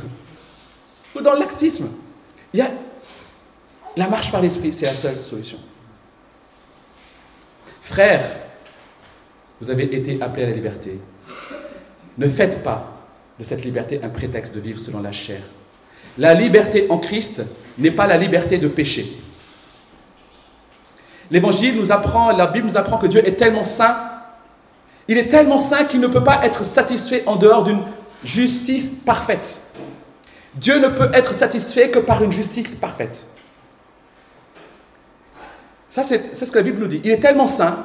ou 1.17 1.21
dans 1.21 1.33
le 1.33 1.41
laxisme. 1.41 1.89
Y 2.53 2.61
a, 2.61 2.71
la 3.97 4.09
marche 4.09 4.31
par 4.31 4.41
l'esprit, 4.41 4.73
c'est 4.73 4.87
la 4.87 4.95
seule 4.95 5.23
solution. 5.25 5.59
Frères, 7.83 8.31
vous 9.63 9.71
avez 9.71 9.95
été 9.95 10.21
appelés 10.21 10.43
à 10.43 10.47
la 10.47 10.55
liberté. 10.55 10.99
Ne 12.19 12.27
faites 12.27 12.65
pas 12.65 13.07
de 13.39 13.45
cette 13.45 13.65
liberté 13.65 14.01
un 14.03 14.09
prétexte 14.09 14.53
de 14.57 14.59
vivre 14.59 14.81
selon 14.81 15.01
la 15.01 15.13
chair. 15.13 15.41
La 16.19 16.35
liberté 16.35 16.89
en 16.91 16.99
Christ 16.99 17.45
n'est 17.79 17.93
pas 17.93 18.09
la 18.09 18.17
liberté 18.17 18.59
de 18.59 18.67
pécher. 18.67 19.07
L'évangile 21.31 21.77
nous 21.77 21.93
apprend, 21.93 22.33
la 22.33 22.49
Bible 22.49 22.67
nous 22.67 22.77
apprend 22.77 22.99
que 22.99 23.07
Dieu 23.07 23.25
est 23.25 23.37
tellement 23.37 23.63
saint, 23.63 23.97
il 25.07 25.17
est 25.17 25.29
tellement 25.29 25.59
saint 25.59 25.85
qu'il 25.85 26.01
ne 26.01 26.09
peut 26.09 26.25
pas 26.25 26.45
être 26.45 26.65
satisfait 26.65 27.23
en 27.27 27.37
dehors 27.37 27.63
d'une 27.63 27.83
justice 28.25 28.91
parfaite. 28.91 29.61
Dieu 30.57 30.81
ne 30.81 30.89
peut 30.89 31.11
être 31.15 31.37
satisfait 31.37 31.89
que 31.89 32.01
par 32.01 32.25
une 32.25 32.33
justice 32.33 32.75
parfaite. 32.75 33.27
Ça, 35.89 36.03
c'est 36.03 36.35
ce 36.35 36.51
que 36.51 36.59
la 36.59 36.65
Bible 36.65 36.81
nous 36.81 36.89
dit. 36.89 37.01
Il 37.05 37.13
est 37.13 37.21
tellement 37.21 37.47
saint 37.47 37.79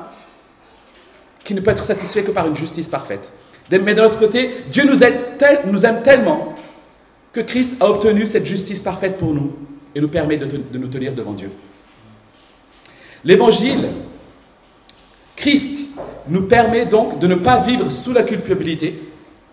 qu'il 1.47 1.55
ne 1.55 1.61
peut 1.61 1.71
être 1.71 1.85
satisfait 1.85 2.23
que 2.23 2.31
par 2.31 2.45
une 2.45 2.57
justice 2.57 2.89
parfaite. 2.89 3.31
Mais 3.71 3.93
de 3.93 4.01
l'autre 4.01 4.19
côté, 4.19 4.65
Dieu 4.69 4.83
nous 4.85 5.01
aime, 5.01 5.15
nous 5.65 5.85
aime, 5.85 6.01
tellement 6.03 6.55
que 7.31 7.39
Christ 7.39 7.71
a 7.79 7.89
obtenu 7.89 8.27
cette 8.27 8.45
justice 8.45 8.81
parfaite 8.81 9.17
pour 9.17 9.33
nous 9.33 9.53
et 9.95 10.01
nous 10.01 10.09
permet 10.09 10.35
de, 10.35 10.45
de 10.45 10.77
nous 10.77 10.89
tenir 10.89 11.15
devant 11.15 11.31
Dieu. 11.31 11.49
L'évangile, 13.23 13.87
Christ 15.37 15.87
nous 16.27 16.43
permet 16.43 16.85
donc 16.85 17.17
de 17.17 17.27
ne 17.27 17.35
pas 17.35 17.59
vivre 17.59 17.89
sous 17.89 18.11
la 18.11 18.23
culpabilité, 18.23 19.03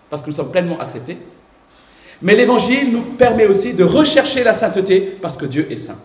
parce 0.09 0.21
que 0.21 0.27
nous 0.27 0.35
sommes 0.35 0.51
pleinement 0.51 0.77
acceptés. 0.81 1.17
Mais 2.21 2.35
l'évangile 2.35 2.91
nous 2.91 3.03
permet 3.03 3.45
aussi 3.45 3.73
de 3.73 3.85
rechercher 3.85 4.43
la 4.43 4.53
sainteté, 4.53 5.17
parce 5.21 5.37
que 5.37 5.45
Dieu 5.45 5.71
est 5.71 5.77
saint. 5.77 5.99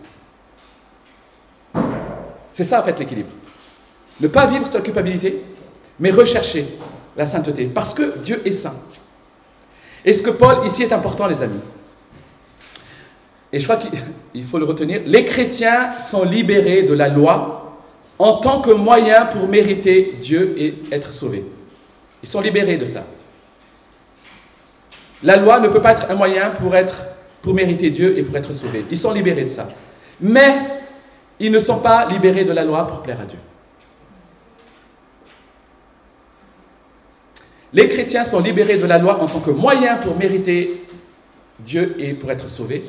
C'est 2.53 2.63
ça 2.63 2.79
en 2.79 2.83
fait 2.85 2.97
l'équilibre. 2.97 3.31
Ne 4.21 4.29
pas 4.29 4.47
vivre 4.47 4.65
sous 4.65 4.77
la 4.77 4.83
culpabilité, 4.83 5.41
mais 6.01 6.09
rechercher 6.09 6.65
la 7.15 7.25
sainteté, 7.25 7.65
parce 7.73 7.93
que 7.93 8.17
Dieu 8.17 8.41
est 8.43 8.51
saint. 8.51 8.73
Et 10.03 10.11
ce 10.11 10.21
que 10.23 10.31
Paul 10.31 10.65
ici 10.65 10.81
est 10.81 10.91
important, 10.91 11.27
les 11.27 11.41
amis. 11.43 11.61
Et 13.53 13.59
je 13.59 13.65
crois 13.67 13.77
qu'il 13.77 14.43
faut 14.43 14.57
le 14.57 14.65
retenir. 14.65 15.01
Les 15.05 15.23
chrétiens 15.23 15.97
sont 15.99 16.23
libérés 16.23 16.83
de 16.83 16.93
la 16.93 17.07
loi 17.07 17.77
en 18.17 18.33
tant 18.37 18.61
que 18.61 18.71
moyen 18.71 19.25
pour 19.25 19.47
mériter 19.47 20.15
Dieu 20.19 20.55
et 20.57 20.75
être 20.91 21.13
sauvés. 21.13 21.45
Ils 22.23 22.29
sont 22.29 22.41
libérés 22.41 22.77
de 22.77 22.85
ça. 22.85 23.03
La 25.23 25.37
loi 25.37 25.59
ne 25.59 25.67
peut 25.67 25.81
pas 25.81 25.91
être 25.91 26.09
un 26.09 26.15
moyen 26.15 26.49
pour 26.49 27.53
mériter 27.53 27.91
Dieu 27.91 28.17
et 28.17 28.23
pour 28.23 28.35
être 28.35 28.53
sauvés. 28.53 28.85
Ils 28.89 28.97
sont 28.97 29.11
libérés 29.11 29.43
de 29.43 29.49
ça. 29.49 29.67
Mais 30.19 30.55
ils 31.39 31.51
ne 31.51 31.59
sont 31.59 31.79
pas 31.79 32.07
libérés 32.07 32.43
de 32.43 32.53
la 32.53 32.63
loi 32.63 32.87
pour 32.87 33.03
plaire 33.03 33.21
à 33.21 33.25
Dieu. 33.25 33.37
Les 37.73 37.87
chrétiens 37.87 38.25
sont 38.25 38.39
libérés 38.41 38.77
de 38.77 38.85
la 38.85 38.97
loi 38.97 39.21
en 39.21 39.27
tant 39.27 39.39
que 39.39 39.51
moyen 39.51 39.97
pour 39.97 40.17
mériter 40.17 40.83
Dieu 41.59 41.95
et 41.99 42.13
pour 42.13 42.29
être 42.31 42.49
sauvés, 42.49 42.83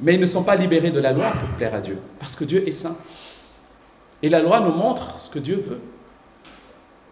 mais 0.00 0.14
ils 0.14 0.20
ne 0.20 0.26
sont 0.26 0.44
pas 0.44 0.56
libérés 0.56 0.90
de 0.90 1.00
la 1.00 1.12
loi 1.12 1.32
pour 1.32 1.48
plaire 1.50 1.74
à 1.74 1.80
Dieu, 1.80 1.98
parce 2.18 2.34
que 2.34 2.44
Dieu 2.44 2.66
est 2.66 2.72
saint. 2.72 2.96
Et 4.22 4.28
la 4.28 4.40
loi 4.40 4.60
nous 4.60 4.72
montre 4.72 5.18
ce 5.18 5.28
que 5.28 5.38
Dieu 5.38 5.62
veut. 5.66 5.80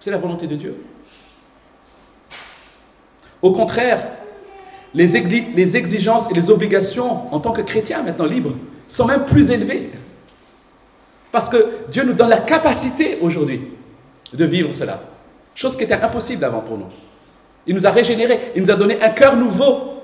C'est 0.00 0.10
la 0.10 0.18
volonté 0.18 0.46
de 0.46 0.56
Dieu. 0.56 0.76
Au 3.42 3.52
contraire, 3.52 4.06
les, 4.94 5.16
exigences 5.76 6.30
et 6.30 6.34
les 6.34 6.50
obligations 6.50 7.32
en 7.32 7.38
tant 7.38 7.52
que 7.52 7.60
chrétiens 7.60 8.02
maintenant 8.02 8.24
libres 8.24 8.54
sont 8.88 9.04
même 9.04 9.24
plus 9.24 9.50
élevées. 9.50 9.90
Parce 11.30 11.48
que 11.48 11.70
Dieu 11.90 12.04
nous 12.04 12.14
donne 12.14 12.30
la 12.30 12.38
capacité 12.38 13.18
aujourd'hui 13.20 13.68
de 14.32 14.44
vivre 14.44 14.72
cela. 14.72 15.02
Chose 15.56 15.76
qui 15.76 15.84
était 15.84 15.94
impossible 15.94 16.44
avant 16.44 16.60
pour 16.60 16.76
nous. 16.78 16.86
Il 17.66 17.74
nous 17.74 17.86
a 17.86 17.90
régénérés, 17.90 18.52
il 18.54 18.62
nous 18.62 18.70
a 18.70 18.76
donné 18.76 19.02
un 19.02 19.08
cœur 19.08 19.34
nouveau 19.34 20.02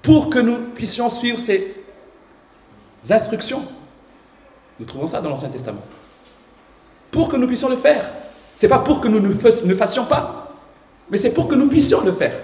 pour 0.00 0.30
que 0.30 0.38
nous 0.38 0.56
puissions 0.74 1.10
suivre 1.10 1.38
ses 1.38 1.74
instructions. 3.10 3.62
Nous 4.78 4.86
trouvons 4.86 5.08
ça 5.08 5.20
dans 5.20 5.28
l'Ancien 5.28 5.48
Testament. 5.48 5.82
Pour 7.10 7.28
que 7.28 7.36
nous 7.36 7.46
puissions 7.46 7.68
le 7.68 7.76
faire. 7.76 8.08
Ce 8.54 8.64
n'est 8.64 8.70
pas 8.70 8.78
pour 8.78 9.00
que 9.00 9.08
nous 9.08 9.18
ne 9.20 9.74
fassions 9.74 10.04
pas, 10.04 10.54
mais 11.10 11.16
c'est 11.16 11.30
pour 11.30 11.48
que 11.48 11.56
nous 11.56 11.68
puissions 11.68 12.00
le 12.04 12.12
faire. 12.12 12.40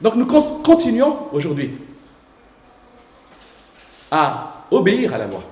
Donc 0.00 0.14
nous 0.14 0.26
continuons 0.26 1.28
aujourd'hui 1.32 1.76
à 4.12 4.64
obéir 4.70 5.12
à 5.12 5.18
la 5.18 5.26
loi, 5.26 5.42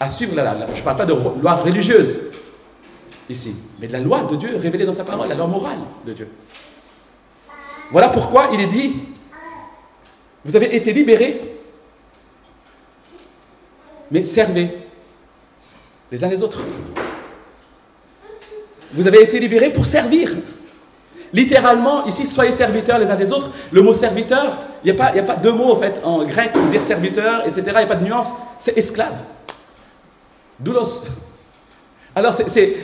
à 0.00 0.08
suivre 0.08 0.34
la 0.34 0.42
loi. 0.52 0.66
Je 0.74 0.80
ne 0.80 0.84
parle 0.84 0.96
pas 0.96 1.06
de 1.06 1.12
loi 1.12 1.54
religieuse, 1.54 2.22
ici, 3.28 3.54
mais 3.80 3.86
de 3.86 3.92
la 3.92 4.00
loi 4.00 4.22
de 4.22 4.36
Dieu 4.36 4.56
révélée 4.56 4.84
dans 4.84 4.92
sa 4.92 5.04
parole, 5.04 5.28
la 5.28 5.34
loi 5.34 5.46
morale 5.46 5.78
de 6.06 6.12
Dieu. 6.12 6.28
Voilà 7.90 8.08
pourquoi 8.08 8.50
il 8.52 8.60
est 8.60 8.66
dit, 8.66 8.96
vous 10.44 10.56
avez 10.56 10.74
été 10.74 10.92
libérés, 10.92 11.58
mais 14.10 14.22
servez 14.22 14.70
les 16.10 16.22
uns 16.22 16.28
les 16.28 16.42
autres. 16.42 16.62
Vous 18.92 19.08
avez 19.08 19.22
été 19.22 19.40
libérés 19.40 19.70
pour 19.70 19.86
servir. 19.86 20.34
Littéralement, 21.32 22.06
ici, 22.06 22.26
soyez 22.26 22.52
serviteurs 22.52 23.00
les 23.00 23.10
uns 23.10 23.16
des 23.16 23.32
autres. 23.32 23.50
Le 23.72 23.82
mot 23.82 23.92
serviteur, 23.92 24.56
il 24.84 24.92
n'y 24.92 25.00
a, 25.00 25.22
pas 25.24 25.34
deux 25.34 25.50
mots 25.50 25.72
en 25.72 25.76
fait 25.76 26.00
en 26.04 26.24
grec 26.24 26.52
pour 26.52 26.62
dire 26.66 26.80
serviteur, 26.80 27.44
etc. 27.46 27.62
Il 27.66 27.72
n'y 27.72 27.82
a 27.82 27.86
pas 27.86 27.96
de 27.96 28.04
nuance. 28.04 28.36
C'est 28.60 28.78
esclave. 28.78 29.16
Doulos. 30.60 31.06
Alors, 32.14 32.34
c'est. 32.34 32.74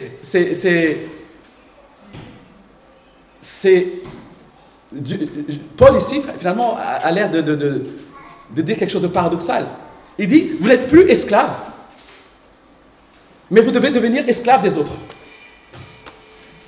Paul 5.76 5.96
ici, 5.96 6.20
finalement, 6.38 6.76
a 6.76 7.10
l'air 7.12 7.30
de, 7.30 7.40
de, 7.40 8.62
dire 8.62 8.76
quelque 8.76 8.90
chose 8.90 9.02
de 9.02 9.08
paradoxal. 9.08 9.66
Il 10.18 10.26
dit 10.26 10.52
Vous 10.58 10.68
n'êtes 10.68 10.88
plus 10.88 11.08
esclave, 11.08 11.50
mais 13.50 13.60
vous 13.60 13.70
devez 13.70 13.90
devenir 13.90 14.28
esclave 14.28 14.62
des 14.62 14.76
autres. 14.76 14.94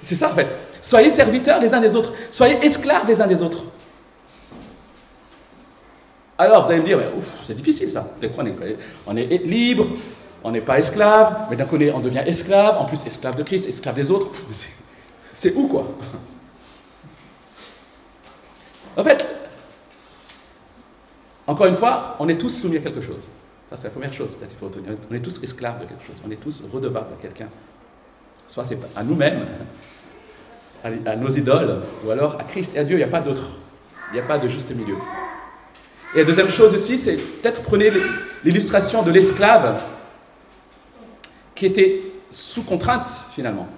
C'est 0.03 0.17
ça, 0.17 0.31
en 0.31 0.35
fait. 0.35 0.55
Soyez 0.81 1.11
serviteurs 1.11 1.61
les 1.61 1.73
uns 1.73 1.81
des 1.81 1.95
autres. 1.95 2.13
Soyez 2.31 2.57
esclaves 2.65 3.07
les 3.07 3.21
uns 3.21 3.27
des 3.27 3.43
autres. 3.43 3.65
Alors, 6.39 6.65
vous 6.65 6.73
allez 6.73 6.81
me 6.81 6.85
dire, 6.85 6.99
c'est 7.43 7.55
difficile 7.57 7.91
ça. 7.91 8.13
On 9.07 9.17
est 9.17 9.45
libre, 9.45 9.87
on 10.45 10.51
n'est 10.51 10.61
pas 10.61 10.79
esclave, 10.79 11.47
mais 11.51 11.57
d'un 11.57 11.65
côté 11.65 11.93
on 11.93 12.01
devient 12.01 12.23
esclave, 12.27 12.77
en 12.79 12.85
plus 12.85 13.05
esclave 13.07 13.37
de 13.37 13.43
Christ, 13.43 13.69
esclave 13.69 13.95
des 13.95 14.11
autres. 14.11 14.31
C'est 15.35 15.55
où 15.55 15.67
quoi? 15.67 15.87
En 18.97 19.03
fait, 19.03 19.27
encore 21.47 21.67
une 21.67 21.75
fois, 21.75 22.17
on 22.19 22.29
est 22.29 22.37
tous 22.37 22.51
soumis 22.51 22.77
à 22.77 22.81
quelque 22.81 23.01
chose. 23.01 23.29
Ça, 23.71 23.77
c'est 23.77 23.85
la 23.85 23.91
première 23.91 24.13
chose, 24.13 24.35
peut-être 24.35 24.55
faut 24.57 24.67
retenir. 24.67 24.93
On 25.11 25.15
est 25.15 25.21
tous 25.21 25.43
esclaves 25.43 25.81
de 25.81 25.87
quelque 25.87 26.07
chose, 26.07 26.23
on 26.27 26.31
est 26.31 26.37
tous 26.37 26.63
redevables 26.71 27.15
à 27.19 27.23
quelqu'un. 27.23 27.49
Soit 28.47 28.65
c'est 28.65 28.79
à 28.95 29.03
nous-mêmes, 29.03 29.47
à, 30.85 31.17
nos 31.17 31.29
idoles, 31.29 31.81
ou 32.05 32.11
alors 32.11 32.39
à 32.39 32.45
Christ 32.45 32.73
et 32.75 32.81
à 32.81 32.85
Dieu, 32.85 32.97
il 32.97 32.99
n'y 32.99 33.05
a 33.05 33.09
pas 33.09 33.21
d'autre 33.21 33.59
Il 34.11 34.15
n'y 34.15 34.21
a 34.21 34.25
pas 34.25 34.37
de 34.37 34.49
juste 34.49 34.75
milieu. 34.75 34.97
Et 36.15 36.19
la 36.19 36.25
deuxième 36.25 36.51
chose 36.51 36.75
aussi, 36.75 36.99
c'est 36.99 37.17
peut-être 37.17 37.63
prenez 37.63 37.91
l'illustration 38.45 39.03
de 39.03 39.11
l'esclave 39.11 39.81
qui 41.63 41.67
était 41.67 42.03
sous 42.29 42.65
contrainte 42.65 43.09
finalement, 43.33 43.69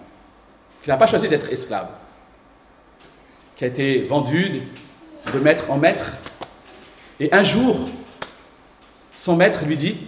qui 0.80 0.88
n'a 0.88 0.96
pas 0.96 1.06
choisi 1.06 1.28
d'être 1.28 1.52
esclave, 1.52 1.90
qui 3.56 3.64
a 3.64 3.66
été 3.66 4.04
vendu 4.04 4.62
de 5.30 5.38
maître 5.38 5.70
en 5.70 5.76
maître. 5.76 6.16
Et 7.20 7.30
un 7.30 7.42
jour, 7.42 7.90
son 9.14 9.36
maître 9.36 9.66
lui 9.66 9.76
dit, 9.76 9.98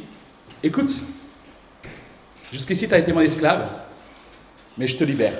écoute, 0.62 0.90
jusqu'ici 2.50 2.88
tu 2.88 2.94
as 2.94 2.98
été 2.98 3.12
mon 3.12 3.20
esclave, 3.20 3.68
mais 4.78 4.86
je 4.86 4.96
te 4.96 5.04
libère. 5.04 5.34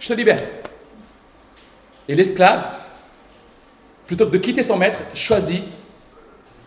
Je 0.00 0.08
te 0.08 0.12
libère. 0.12 0.46
Et 2.08 2.14
l'esclave, 2.14 2.76
plutôt 4.06 4.26
que 4.26 4.32
de 4.32 4.38
quitter 4.38 4.62
son 4.62 4.76
maître, 4.76 5.00
choisit 5.14 5.64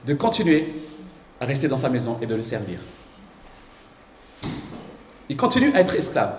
de 0.07 0.15
continuer 0.15 0.73
à 1.39 1.45
rester 1.45 1.67
dans 1.67 1.77
sa 1.77 1.89
maison 1.89 2.17
et 2.19 2.25
de 2.25 2.33
le 2.33 2.41
servir. 2.41 2.79
Il 5.29 5.38
continue 5.38 5.73
à 5.73 5.79
être 5.79 5.95
esclave. 5.95 6.36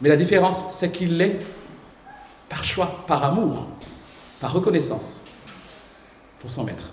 Mais 0.00 0.08
la 0.08 0.16
différence, 0.16 0.72
c'est 0.72 0.90
qu'il 0.90 1.16
l'est 1.16 1.38
par 2.48 2.64
choix, 2.64 3.04
par 3.06 3.24
amour, 3.24 3.68
par 4.40 4.52
reconnaissance 4.52 5.22
pour 6.40 6.50
son 6.50 6.64
maître. 6.64 6.92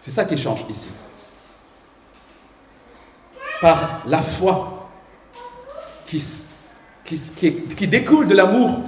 C'est 0.00 0.10
ça 0.10 0.26
qui 0.26 0.36
change 0.36 0.64
ici. 0.68 0.88
Par 3.60 4.02
la 4.06 4.20
foi 4.20 4.90
qui, 6.04 6.22
découle 7.86 8.28
de 8.28 8.34
l'amour, 8.34 8.80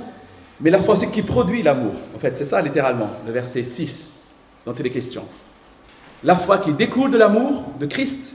mais 0.61 0.71
la 0.71 0.81
foi 0.81 0.95
aussi 0.95 1.11
qui 1.11 1.23
produit 1.23 1.63
l'amour. 1.63 1.95
En 2.15 2.19
fait, 2.19 2.37
c'est 2.37 2.45
ça 2.45 2.61
littéralement, 2.61 3.09
le 3.27 3.33
verset 3.33 3.65
6 3.65 4.07
dont 4.67 4.75
il 4.75 4.87
est 4.87 4.91
question. 4.91 5.25
La 6.23 6.37
foi 6.37 6.59
qui 6.59 6.73
découle 6.73 7.11
de 7.11 7.17
l'amour 7.17 7.65
de 7.81 7.87
Christ 7.87 8.35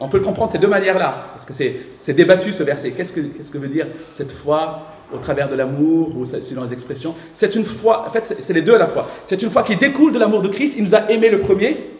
on 0.00 0.08
peut 0.08 0.18
le 0.18 0.24
comprendre 0.24 0.48
de 0.48 0.52
ces 0.52 0.58
deux 0.58 0.68
manières-là, 0.68 1.26
parce 1.32 1.44
que 1.44 1.52
c'est 1.52 2.12
débattu 2.12 2.52
ce 2.52 2.62
verset. 2.62 2.92
Qu'est-ce 2.92 3.12
que, 3.12 3.20
qu'est-ce 3.20 3.50
que 3.50 3.58
veut 3.58 3.68
dire 3.68 3.86
cette 4.12 4.32
foi 4.32 4.82
au 5.12 5.18
travers 5.18 5.48
de 5.48 5.54
l'amour, 5.54 6.16
ou 6.16 6.24
selon 6.24 6.62
les 6.62 6.72
expressions? 6.72 7.14
C'est 7.34 7.54
une 7.54 7.64
foi, 7.64 8.06
en 8.06 8.10
fait, 8.10 8.36
c'est 8.38 8.52
les 8.52 8.62
deux 8.62 8.74
à 8.74 8.78
la 8.78 8.86
fois. 8.86 9.08
C'est 9.26 9.42
une 9.42 9.50
foi 9.50 9.62
qui 9.62 9.74
découle 9.76 10.12
de 10.12 10.18
l'amour 10.18 10.42
de 10.42 10.48
Christ. 10.48 10.74
Il 10.76 10.84
nous 10.84 10.94
a 10.94 11.10
aimé 11.10 11.30
le 11.30 11.40
premier. 11.40 11.90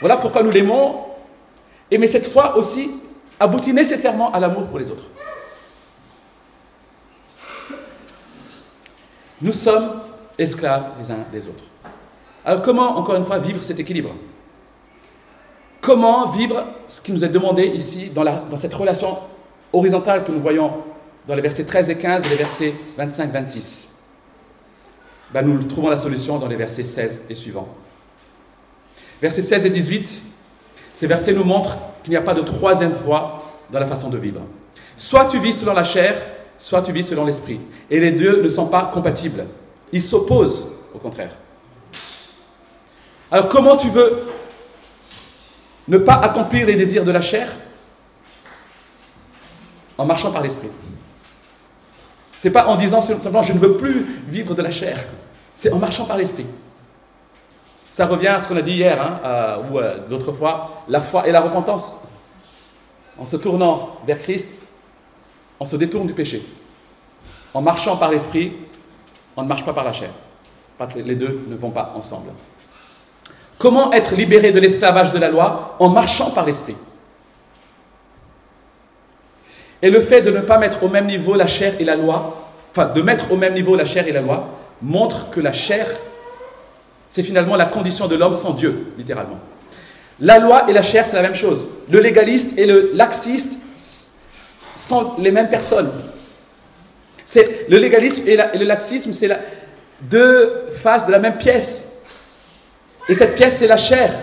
Voilà 0.00 0.16
pourquoi 0.16 0.42
nous 0.42 0.50
l'aimons. 0.50 1.04
Et 1.90 2.06
cette 2.06 2.26
foi 2.26 2.56
aussi 2.56 2.90
aboutit 3.40 3.72
nécessairement 3.72 4.32
à 4.32 4.40
l'amour 4.40 4.66
pour 4.66 4.78
les 4.78 4.90
autres. 4.90 5.04
Nous 9.40 9.52
sommes 9.52 10.00
esclaves 10.38 10.92
les 11.00 11.10
uns 11.10 11.24
des 11.30 11.46
autres. 11.46 11.64
Alors 12.44 12.62
comment, 12.62 12.96
encore 12.96 13.16
une 13.16 13.24
fois, 13.24 13.38
vivre 13.38 13.62
cet 13.62 13.78
équilibre? 13.78 14.10
Comment 15.80 16.28
vivre 16.30 16.64
ce 16.88 17.00
qui 17.00 17.12
nous 17.12 17.24
est 17.24 17.28
demandé 17.28 17.64
ici 17.64 18.10
dans, 18.12 18.56
cette 18.56 18.74
relation 18.74 19.18
horizontale 19.72 20.24
que 20.24 20.32
nous 20.32 20.40
voyons 20.40 20.72
dans 21.26 21.34
les 21.34 21.42
versets 21.42 21.64
13 21.64 21.90
et 21.90 21.96
15 21.96 22.26
et 22.26 22.28
les 22.30 22.36
versets 22.36 22.74
25-26 22.98 23.88
ben, 25.32 25.42
Nous 25.42 25.58
trouvons 25.64 25.88
la 25.88 25.96
solution 25.96 26.38
dans 26.38 26.48
les 26.48 26.56
versets 26.56 26.84
16 26.84 27.22
et 27.30 27.34
suivants. 27.34 27.68
Versets 29.20 29.42
16 29.42 29.66
et 29.66 29.70
18, 29.70 30.22
ces 30.94 31.06
versets 31.06 31.32
nous 31.32 31.44
montrent 31.44 31.76
qu'il 32.02 32.10
n'y 32.10 32.16
a 32.16 32.22
pas 32.22 32.34
de 32.34 32.42
troisième 32.42 32.92
foi 32.92 33.42
dans 33.70 33.80
la 33.80 33.86
façon 33.86 34.08
de 34.08 34.18
vivre. 34.18 34.40
Soit 34.96 35.26
tu 35.26 35.38
vis 35.38 35.60
selon 35.60 35.74
la 35.74 35.84
chair, 35.84 36.20
soit 36.56 36.82
tu 36.82 36.92
vis 36.92 37.04
selon 37.04 37.24
l'esprit. 37.24 37.60
Et 37.90 38.00
les 38.00 38.10
deux 38.10 38.42
ne 38.42 38.48
sont 38.48 38.66
pas 38.66 38.90
compatibles. 38.92 39.46
Ils 39.92 40.02
s'opposent, 40.02 40.68
au 40.94 40.98
contraire. 40.98 41.36
Alors 43.30 43.48
comment 43.48 43.76
tu 43.76 43.88
veux 43.88 44.22
ne 45.88 45.98
pas 45.98 46.14
accomplir 46.14 46.66
les 46.66 46.76
désirs 46.76 47.04
de 47.04 47.10
la 47.10 47.20
chair 47.20 47.48
en 49.96 50.04
marchant 50.04 50.30
par 50.30 50.42
l'esprit. 50.42 50.68
C'est 52.36 52.50
pas 52.50 52.66
en 52.66 52.76
disant 52.76 53.00
simplement 53.00 53.42
je 53.42 53.52
ne 53.52 53.58
veux 53.58 53.76
plus 53.76 54.22
vivre 54.28 54.54
de 54.54 54.62
la 54.62 54.70
chair. 54.70 55.04
C'est 55.56 55.72
en 55.72 55.78
marchant 55.78 56.04
par 56.04 56.16
l'esprit. 56.16 56.46
Ça 57.90 58.06
revient 58.06 58.28
à 58.28 58.38
ce 58.38 58.46
qu'on 58.46 58.56
a 58.56 58.62
dit 58.62 58.74
hier, 58.74 59.02
hein, 59.02 59.20
euh, 59.24 59.56
ou 59.68 59.78
euh, 59.80 60.06
d'autres 60.08 60.30
fois, 60.30 60.84
la 60.88 61.00
foi 61.00 61.26
et 61.26 61.32
la 61.32 61.40
repentance. 61.40 62.02
En 63.18 63.24
se 63.24 63.36
tournant 63.36 63.96
vers 64.06 64.18
Christ, 64.18 64.54
on 65.58 65.64
se 65.64 65.74
détourne 65.74 66.06
du 66.06 66.12
péché. 66.12 66.46
En 67.52 67.60
marchant 67.60 67.96
par 67.96 68.12
l'esprit, 68.12 68.52
on 69.36 69.42
ne 69.42 69.48
marche 69.48 69.64
pas 69.64 69.72
par 69.72 69.82
la 69.82 69.92
chair. 69.92 70.10
Les 70.94 71.16
deux 71.16 71.44
ne 71.48 71.56
vont 71.56 71.70
pas 71.72 71.92
ensemble. 71.96 72.30
Comment 73.58 73.92
être 73.92 74.14
libéré 74.14 74.52
de 74.52 74.60
l'esclavage 74.60 75.10
de 75.10 75.18
la 75.18 75.28
loi 75.28 75.76
En 75.80 75.88
marchant 75.88 76.30
par 76.30 76.46
l'esprit. 76.46 76.76
Et 79.82 79.90
le 79.90 80.00
fait 80.00 80.22
de 80.22 80.30
ne 80.30 80.40
pas 80.40 80.58
mettre 80.58 80.82
au 80.82 80.88
même 80.88 81.06
niveau 81.06 81.34
la 81.34 81.46
chair 81.46 81.74
et 81.78 81.84
la 81.84 81.96
loi, 81.96 82.48
enfin 82.70 82.86
de 82.86 83.02
mettre 83.02 83.30
au 83.30 83.36
même 83.36 83.54
niveau 83.54 83.76
la 83.76 83.84
chair 83.84 84.06
et 84.08 84.12
la 84.12 84.20
loi, 84.20 84.48
montre 84.82 85.30
que 85.30 85.40
la 85.40 85.52
chair, 85.52 85.88
c'est 87.10 87.22
finalement 87.22 87.56
la 87.56 87.66
condition 87.66 88.06
de 88.06 88.16
l'homme 88.16 88.34
sans 88.34 88.52
Dieu, 88.52 88.86
littéralement. 88.96 89.38
La 90.20 90.38
loi 90.38 90.68
et 90.68 90.72
la 90.72 90.82
chair, 90.82 91.06
c'est 91.06 91.14
la 91.16 91.22
même 91.22 91.34
chose. 91.34 91.68
Le 91.90 92.00
légaliste 92.00 92.58
et 92.58 92.66
le 92.66 92.90
laxiste 92.94 93.56
sont 94.74 95.12
les 95.18 95.30
mêmes 95.30 95.48
personnes. 95.48 95.92
Le 97.68 97.76
légalisme 97.78 98.24
et 98.26 98.36
le 98.36 98.64
laxisme, 98.64 99.12
c'est 99.12 99.30
deux 100.02 100.66
faces 100.82 101.06
de 101.06 101.12
la 101.12 101.18
même 101.18 101.36
pièce. 101.36 101.87
Et 103.08 103.14
cette 103.14 103.36
pièce, 103.36 103.58
c'est 103.58 103.66
la 103.66 103.76
chair. 103.76 104.14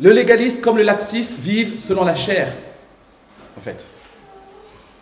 Le 0.00 0.10
légaliste 0.10 0.60
comme 0.60 0.78
le 0.78 0.82
laxiste 0.82 1.34
vivent 1.34 1.78
selon 1.78 2.04
la 2.04 2.14
chair, 2.14 2.52
en 3.56 3.60
fait. 3.60 3.86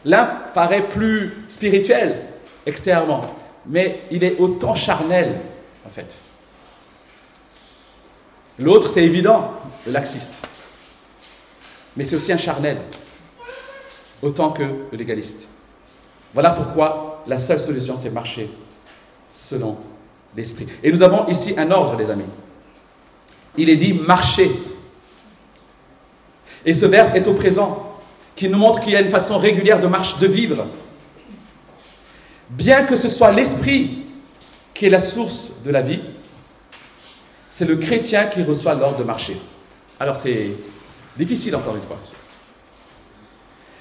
L'un 0.04 0.26
paraît 0.54 0.88
plus 0.88 1.44
spirituel 1.48 2.24
extérieurement, 2.66 3.22
mais 3.66 4.02
il 4.10 4.22
est 4.24 4.38
autant 4.38 4.74
charnel, 4.74 5.40
en 5.86 5.90
fait. 5.90 6.16
L'autre, 8.58 8.88
c'est 8.88 9.04
évident, 9.04 9.54
le 9.86 9.92
laxiste. 9.92 10.46
Mais 11.96 12.04
c'est 12.04 12.16
aussi 12.16 12.32
un 12.32 12.38
charnel, 12.38 12.78
autant 14.20 14.50
que 14.50 14.62
le 14.62 14.98
légaliste. 14.98 15.48
Voilà 16.34 16.50
pourquoi 16.50 17.22
la 17.26 17.38
seule 17.38 17.58
solution, 17.58 17.96
c'est 17.96 18.10
marcher 18.10 18.50
selon 19.30 19.78
Et 20.82 20.92
nous 20.92 21.02
avons 21.02 21.26
ici 21.28 21.54
un 21.56 21.70
ordre, 21.70 21.96
les 21.98 22.10
amis. 22.10 22.24
Il 23.56 23.68
est 23.70 23.76
dit 23.76 23.94
marcher. 23.94 24.50
Et 26.64 26.72
ce 26.72 26.86
verbe 26.86 27.16
est 27.16 27.26
au 27.26 27.34
présent, 27.34 28.00
qui 28.36 28.48
nous 28.48 28.58
montre 28.58 28.80
qu'il 28.80 28.92
y 28.92 28.96
a 28.96 29.00
une 29.00 29.10
façon 29.10 29.38
régulière 29.38 29.80
de 29.80 29.86
marche, 29.86 30.18
de 30.18 30.26
vivre. 30.26 30.66
Bien 32.50 32.84
que 32.84 32.96
ce 32.96 33.08
soit 33.08 33.32
l'esprit 33.32 34.04
qui 34.74 34.86
est 34.86 34.90
la 34.90 35.00
source 35.00 35.52
de 35.64 35.70
la 35.70 35.82
vie, 35.82 36.00
c'est 37.48 37.64
le 37.64 37.76
chrétien 37.76 38.26
qui 38.26 38.42
reçoit 38.42 38.74
l'ordre 38.74 38.98
de 38.98 39.04
marcher. 39.04 39.36
Alors 39.98 40.16
c'est 40.16 40.50
difficile 41.16 41.56
encore 41.56 41.74
une 41.74 41.82
fois. 41.82 41.98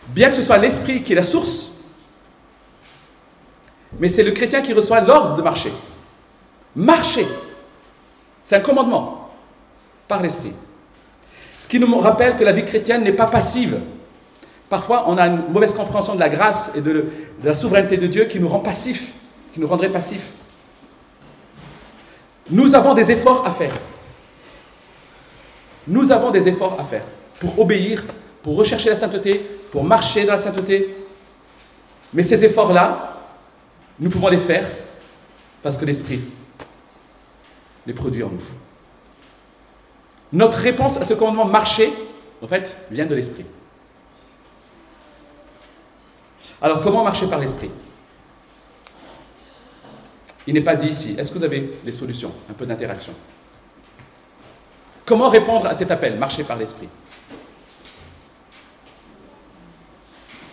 Bien 0.08 0.30
que 0.30 0.36
ce 0.36 0.41
soit 0.41 0.58
l'esprit 0.58 1.04
qui 1.04 1.13
est 1.13 1.15
la 1.15 1.24
source, 1.24 1.84
mais 4.00 4.10
c'est 4.10 4.24
le 4.24 4.32
chrétien 4.32 4.62
qui 4.62 4.74
reçoit 4.74 5.02
l'ordre 5.02 5.36
de 5.36 5.41
marcher. 5.41 5.72
Marcher. 6.77 7.27
C'est 8.43 8.55
un 8.55 8.59
commandement 8.59 9.31
par 10.07 10.21
l'Esprit. 10.21 10.53
Ce 11.57 11.67
qui 11.67 11.79
nous 11.79 11.97
rappelle 11.97 12.37
que 12.37 12.43
la 12.43 12.53
vie 12.53 12.63
chrétienne 12.63 13.03
n'est 13.03 13.13
pas 13.13 13.25
passive. 13.25 13.79
Parfois, 14.69 15.05
on 15.07 15.17
a 15.17 15.25
une 15.25 15.51
mauvaise 15.51 15.73
compréhension 15.73 16.13
de 16.13 16.19
la 16.19 16.29
grâce 16.29 16.71
et 16.75 16.81
de, 16.81 17.07
la 17.43 17.55
souveraineté 17.55 17.97
de 17.97 18.05
Dieu 18.05 18.25
qui 18.25 18.39
nous 18.39 18.47
rend 18.47 18.59
passifs, 18.59 19.13
qui 19.53 19.59
nous 19.59 19.65
rendrait 19.65 19.89
passifs. 19.91 20.27
Nous 22.51 22.75
avons 22.75 22.93
des 22.93 23.11
efforts 23.11 23.45
à 23.45 23.51
faire. 23.51 23.73
Nous 25.87 26.11
avons 26.11 26.29
des 26.29 26.47
efforts 26.47 26.79
à 26.79 26.83
faire 26.83 27.05
pour 27.39 27.57
obéir, 27.59 28.05
pour 28.43 28.55
rechercher 28.55 28.91
la 28.91 28.95
sainteté, 28.95 29.41
pour 29.71 29.83
marcher 29.83 30.25
dans 30.25 30.33
la 30.33 30.41
sainteté. 30.41 30.95
Mais 32.13 32.21
ces 32.21 32.45
efforts-là, 32.45 33.17
nous 33.99 34.11
pouvons 34.11 34.27
les 34.27 34.37
faire 34.37 34.67
parce 35.63 35.75
que 35.75 35.85
l'Esprit 35.85 36.21
les 37.88 37.93
produit 37.93 38.21
en 38.21 38.30
nous. 38.30 38.41
Notre 40.34 40.58
réponse 40.60 40.97
à 40.97 41.06
ce 41.06 41.13
commandement 41.13 41.45
marcher, 41.45 41.91
en 42.41 42.47
fait, 42.47 42.78
vient 42.91 43.06
de 43.06 43.15
l'esprit. 43.15 43.45
Alors, 46.62 46.82
comment 46.82 47.04
marcher 47.04 47.28
par 47.28 47.39
l'esprit? 47.39 47.71
Il 50.45 50.54
n'est 50.54 50.62
pas 50.62 50.76
dit 50.76 50.88
ici. 50.88 51.15
Est-ce 51.17 51.32
que 51.32 51.38
vous 51.38 51.43
avez 51.43 51.80
des 51.84 51.91
solutions, 51.91 52.32
un 52.50 52.54
peu 52.54 52.65
d'interaction? 52.65 53.13
Comment 55.06 55.30
répondre 55.30 55.67
à 55.67 55.73
cet 55.73 55.89
appel, 55.89 56.19
marcher 56.19 56.43
par 56.43 56.58
l'esprit? 56.58 56.89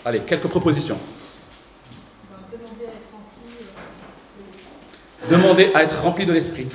Allez, 0.04 0.20
quelques 0.20 0.48
propositions. 0.48 0.98
Demander 5.28 5.72
à 5.74 5.82
être 5.82 6.00
rempli 6.02 6.24
euh, 6.24 6.28
de 6.28 6.32
l'esprit. 6.32 6.68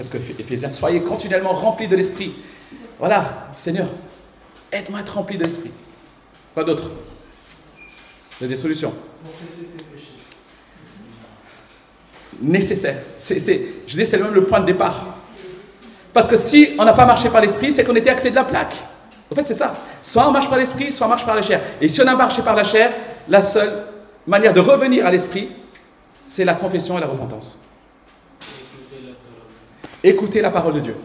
Parce 0.00 0.08
que 0.08 0.16
Éphésiens, 0.16 0.70
soyez 0.70 1.02
continuellement 1.02 1.52
remplis 1.52 1.86
de 1.86 1.94
l'Esprit. 1.94 2.32
Voilà, 2.98 3.48
Seigneur, 3.54 3.86
aide-moi 4.72 5.00
à 5.00 5.02
être 5.02 5.12
rempli 5.12 5.36
de 5.36 5.44
l'Esprit. 5.44 5.72
Quoi 6.54 6.64
d'autre? 6.64 6.84
Vous 6.88 8.46
avez 8.46 8.54
des 8.54 8.58
solutions 8.58 8.94
Nécessaire. 12.40 13.02
Je 13.18 13.94
dis, 13.94 14.06
c'est 14.06 14.16
même 14.16 14.32
le 14.32 14.46
point 14.46 14.60
de 14.60 14.64
départ. 14.64 15.04
Parce 16.14 16.26
que 16.26 16.36
si 16.38 16.70
on 16.78 16.84
n'a 16.86 16.94
pas 16.94 17.04
marché 17.04 17.28
par 17.28 17.42
l'Esprit, 17.42 17.70
c'est 17.70 17.84
qu'on 17.84 17.94
était 17.94 18.08
acté 18.08 18.30
de 18.30 18.36
la 18.36 18.44
plaque. 18.44 18.76
En 19.30 19.34
fait, 19.34 19.46
c'est 19.46 19.52
ça. 19.52 19.76
Soit 20.00 20.26
on 20.26 20.30
marche 20.30 20.48
par 20.48 20.56
l'Esprit, 20.56 20.92
soit 20.92 21.08
on 21.08 21.10
marche 21.10 21.26
par 21.26 21.34
la 21.34 21.42
chair. 21.42 21.60
Et 21.78 21.88
si 21.88 22.00
on 22.00 22.06
a 22.06 22.16
marché 22.16 22.40
par 22.40 22.56
la 22.56 22.64
chair, 22.64 22.90
la 23.28 23.42
seule 23.42 23.84
manière 24.26 24.54
de 24.54 24.60
revenir 24.60 25.04
à 25.04 25.10
l'Esprit, 25.10 25.50
c'est 26.26 26.46
la 26.46 26.54
confession 26.54 26.96
et 26.96 27.02
la 27.02 27.06
repentance. 27.06 27.58
Écouter 30.02 30.40
la 30.40 30.50
parole 30.50 30.74
de 30.74 30.80
Dieu. 30.80 30.96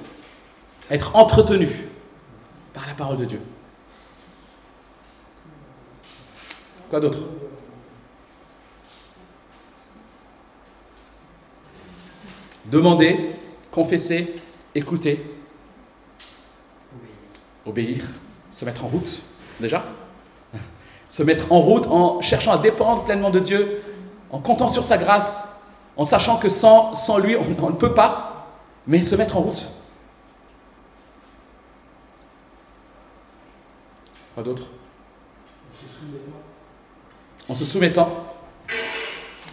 Être 0.90 1.16
entretenu 1.16 1.70
par 2.74 2.88
la 2.88 2.94
parole 2.94 3.18
de 3.18 3.26
Dieu. 3.26 3.42
Quoi 6.90 7.00
d'autre? 7.00 7.20
Demander, 12.66 13.32
confesser, 13.72 14.36
écouter, 14.74 15.24
obéir, 17.66 18.06
se 18.52 18.66
mettre 18.66 18.86
en 18.86 18.88
route, 18.88 19.24
déjà. 19.60 19.86
Se 21.10 21.24
mettre 21.24 21.52
en 21.52 21.60
route 21.60 21.88
en 21.88 22.22
cherchant 22.22 22.52
à 22.52 22.58
dépendre 22.58 23.04
pleinement 23.04 23.30
de 23.30 23.40
Dieu, 23.40 23.82
en 24.32 24.40
comptant 24.40 24.68
sur 24.68 24.84
sa 24.84 24.98
grâce, 24.98 25.48
en 25.96 26.04
sachant 26.04 26.38
que 26.38 26.50
sans, 26.50 26.94
lui, 27.20 27.36
on, 27.36 27.70
ne 27.70 27.76
peut 27.76 27.94
pas, 27.94 28.35
mais 28.88 29.02
se 29.02 29.16
mettre 29.16 29.38
en 29.38 29.42
route. 29.42 29.70
Quoi 34.34 34.44
d'autre? 34.44 34.68
En 37.48 37.56
se 37.56 37.66
soumettant 37.66 38.26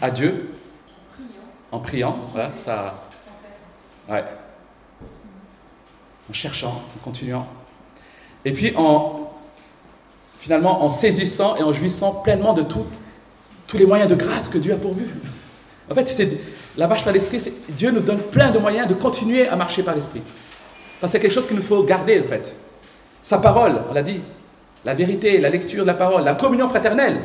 à 0.01 0.11
Dieu, 0.11 0.55
en 1.71 1.81
priant, 1.81 2.17
voilà, 2.33 2.53
ça. 2.53 3.09
Ouais. 4.09 4.25
En 6.29 6.33
cherchant, 6.33 6.83
en 6.97 7.05
continuant. 7.05 7.47
Et 8.45 8.53
puis 8.53 8.75
en 8.77 9.31
finalement 10.43 10.83
en 10.83 10.89
saisissant 10.89 11.55
et 11.55 11.63
en 11.63 11.73
jouissant 11.73 12.15
pleinement 12.15 12.53
de 12.53 12.63
tout, 12.63 12.85
tous 13.69 13.79
les 13.79 13.87
moyens 13.87 14.11
de 14.11 14.17
grâce 14.17 14.49
que 14.49 14.59
Dieu 14.59 14.73
a 14.73 14.77
pourvus. 14.77 15.07
En 15.89 15.95
fait, 15.95 16.09
c'est 16.09 16.37
la 16.77 16.87
marche 16.87 17.05
par 17.05 17.13
l'esprit, 17.13 17.43
Dieu 17.69 17.91
nous 17.91 18.01
donne 18.01 18.21
plein 18.21 18.51
de 18.51 18.59
moyens 18.59 18.89
de 18.89 18.95
continuer 18.95 19.49
à 19.49 19.57
marcher 19.57 19.83
par 19.83 19.95
l'esprit. 19.95 20.23
c'est 21.07 21.21
quelque 21.21 21.33
chose 21.33 21.47
qu'il 21.47 21.57
nous 21.57 21.63
faut 21.63 21.83
garder 21.83 22.21
en 22.21 22.25
fait. 22.25 22.57
Sa 23.21 23.39
parole, 23.39 23.83
on 23.91 23.95
l'a 23.95 24.03
dit, 24.03 24.21
la 24.85 24.95
vérité, 24.95 25.39
la 25.39 25.51
lecture 25.51 25.83
de 25.83 25.87
la 25.87 25.95
parole, 25.95 26.25
la 26.25 26.35
communion 26.35 26.69
fraternelle, 26.69 27.19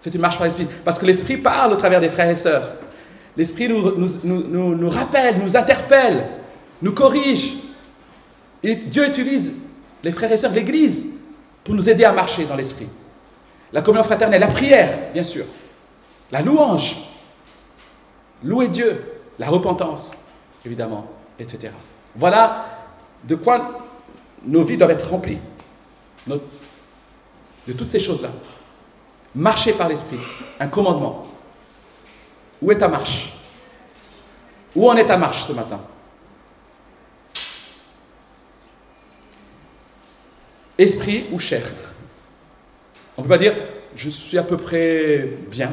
c'est 0.00 0.14
une 0.14 0.20
marche 0.20 0.36
par 0.36 0.46
l'esprit. 0.46 0.66
Parce 0.84 0.98
que 0.98 1.06
l'esprit 1.06 1.36
parle 1.36 1.72
au 1.72 1.76
travers 1.76 2.00
des 2.00 2.08
frères 2.08 2.30
et 2.30 2.36
sœurs. 2.36 2.72
L'esprit 3.36 3.68
nous, 3.68 3.92
nous, 4.24 4.74
nous, 4.74 4.88
rappelle, 4.90 5.38
nous 5.38 5.56
interpelle, 5.56 6.28
nous 6.80 6.92
corrige. 6.92 7.54
Et 8.62 8.76
Dieu 8.76 9.06
utilise 9.06 9.52
les 10.02 10.12
frères 10.12 10.32
et 10.32 10.36
sœurs 10.36 10.50
de 10.50 10.56
l'Église 10.56 11.06
pour 11.64 11.74
nous 11.74 11.88
aider 11.88 12.04
à 12.04 12.12
marcher 12.12 12.44
dans 12.44 12.56
l'esprit. 12.56 12.88
La 13.72 13.82
communion 13.82 14.04
fraternelle, 14.04 14.40
la 14.40 14.48
prière, 14.48 14.96
bien 15.12 15.24
sûr, 15.24 15.44
la 16.32 16.40
louange, 16.42 16.96
louer 18.42 18.68
Dieu, 18.68 19.04
la 19.38 19.48
repentance, 19.48 20.16
évidemment, 20.64 21.06
etc. 21.38 21.72
Voilà 22.16 22.66
de 23.24 23.34
quoi 23.34 23.86
nos 24.44 24.62
vies 24.62 24.76
doivent 24.76 24.90
être 24.90 25.10
remplies. 25.10 25.40
De 26.26 27.72
toutes 27.72 27.90
ces 27.90 28.00
choses-là. 28.00 28.30
Marcher 29.34 29.72
par 29.72 29.88
l'esprit, 29.88 30.18
un 30.58 30.68
commandement. 30.68 31.26
Où 32.60 32.72
est 32.72 32.78
ta 32.78 32.88
marche? 32.88 33.32
Où 34.74 34.88
en 34.88 34.96
est 34.96 35.06
ta 35.06 35.16
marche 35.16 35.44
ce 35.44 35.52
matin? 35.52 35.80
Esprit 40.76 41.26
ou 41.32 41.38
chair? 41.38 41.72
On 43.16 43.22
ne 43.22 43.26
peut 43.26 43.30
pas 43.30 43.38
dire 43.38 43.54
je 43.96 44.10
suis 44.10 44.38
à 44.38 44.42
peu 44.42 44.56
près 44.56 45.28
bien. 45.50 45.72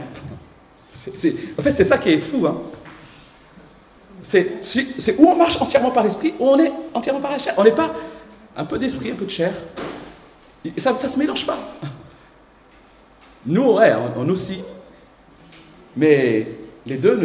En 1.58 1.62
fait, 1.62 1.72
c'est 1.72 1.84
ça 1.84 1.98
qui 1.98 2.10
est 2.10 2.20
fou. 2.20 2.46
Hein. 2.48 2.62
C'est 4.22 5.16
où 5.18 5.28
on 5.28 5.36
marche 5.36 5.62
entièrement 5.62 5.92
par 5.92 6.04
l'esprit, 6.04 6.34
ou 6.40 6.50
on 6.50 6.60
est 6.60 6.72
entièrement 6.94 7.22
par 7.22 7.32
la 7.32 7.38
chair. 7.38 7.54
On 7.58 7.64
n'est 7.64 7.72
pas 7.72 7.94
un 8.56 8.66
peu 8.66 8.80
d'esprit, 8.80 9.12
un 9.12 9.16
peu 9.16 9.26
de 9.26 9.30
chair. 9.30 9.54
ça 10.78 10.94
ne 10.94 10.98
se 10.98 11.20
mélange 11.20 11.46
pas. 11.46 11.60
Nous, 13.46 13.74
ouais, 13.74 13.94
on, 14.18 14.28
aussi. 14.30 14.64
Mais 15.96 16.48
les 16.86 16.98
deux 16.98 17.16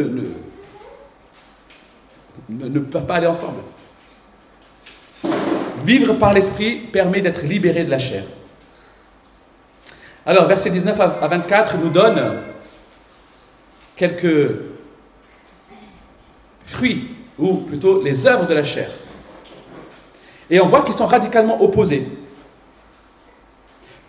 ne, 2.49 2.69
ne 2.69 2.79
peuvent 2.81 3.07
pas 3.07 3.15
aller 3.15 3.27
ensemble. 3.27 3.61
Vivre 5.85 6.15
par 6.15 6.35
l'esprit 6.35 6.77
permet 6.77 7.23
d'être 7.23 7.45
libéré 7.45 7.85
de 7.85 7.91
la 7.91 7.99
chair. 7.99 8.25
Alors, 10.27 10.47
verset 10.47 10.71
19 10.71 11.01
à 11.01 11.27
24 11.27 11.79
nous 11.79 11.89
donne 11.89 12.21
quelques 14.01 14.57
fruits, 16.65 17.09
ou 17.39 17.57
plutôt 17.57 18.01
les 18.03 18.27
œuvres 18.27 18.47
de 18.47 18.55
la 18.55 18.65
chair. 18.65 18.91
Et 20.49 20.59
on 20.59 20.67
voit 20.67 20.81
qu'ils 20.83 20.95
sont 20.95 21.07
radicalement 21.07 21.63
opposés. 21.63 22.09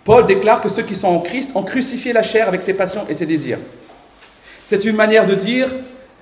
Paul 0.06 0.26
déclare 0.26 0.62
que 0.62 0.70
ceux 0.70 0.84
qui 0.84 0.96
sont 0.96 1.10
en 1.10 1.20
Christ 1.20 1.52
ont 1.56 1.64
crucifié 1.64 2.14
la 2.14 2.24
chair 2.24 2.48
avec 2.48 2.62
ses 2.62 2.74
passions 2.74 3.06
et 3.10 3.14
ses 3.14 3.26
désirs. 3.26 3.60
C'est 4.66 4.86
une 4.86 4.96
manière 4.96 5.26
de 5.26 5.36
dire 5.36 5.68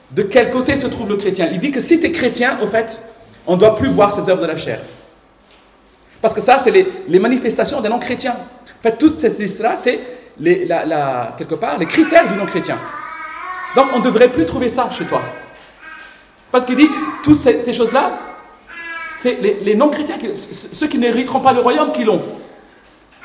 de 0.10 0.24
quel 0.24 0.50
côté 0.50 0.76
se 0.76 0.88
trouve 0.88 1.08
le 1.08 1.18
chrétien. 1.18 1.50
Il 1.52 1.60
dit 1.60 1.72
que 1.72 1.80
si 1.80 2.00
tu 2.00 2.08
es 2.08 2.12
chrétien, 2.12 2.58
au 2.64 2.68
fait, 2.68 3.00
on 3.46 3.54
ne 3.54 3.60
doit 3.60 3.76
plus 3.76 3.90
voir 3.90 4.12
ces 4.16 4.28
œuvres 4.32 4.42
de 4.42 4.48
la 4.48 4.58
chair. 4.58 4.82
Parce 6.24 6.34
que 6.34 6.42
ça, 6.42 6.58
c'est 6.58 6.72
les, 6.72 7.20
manifestations 7.20 7.82
des 7.82 7.90
non-chrétiens. 7.90 8.36
En 8.36 8.82
fait, 8.82 8.98
toute 8.98 9.22
cette 9.22 9.38
liste-là, 9.38 9.78
c'est 9.78 10.00
quelque 11.38 11.56
part 11.56 11.78
les 11.78 11.86
critères 11.86 12.28
du 12.28 12.36
non-chrétien. 12.36 12.80
Donc, 13.76 13.88
on 13.94 14.00
ne 14.00 14.04
devrait 14.04 14.30
plus 14.30 14.46
trouver 14.46 14.70
ça 14.70 14.90
chez 14.92 15.06
toi. 15.06 15.22
Parce 16.52 16.66
qu'il 16.66 16.76
dit, 16.76 16.90
toutes 17.24 17.36
ces, 17.36 17.74
choses-là, 17.74 18.20
c'est 19.10 19.40
les, 19.62 19.76
non-chrétiens, 19.76 20.18
ceux 20.34 20.88
qui 20.88 20.98
n'hériteront 20.98 21.40
pas 21.40 21.54
le 21.54 21.62
royaume, 21.62 21.92
qui 21.92 22.04
l'ont. 22.04 22.22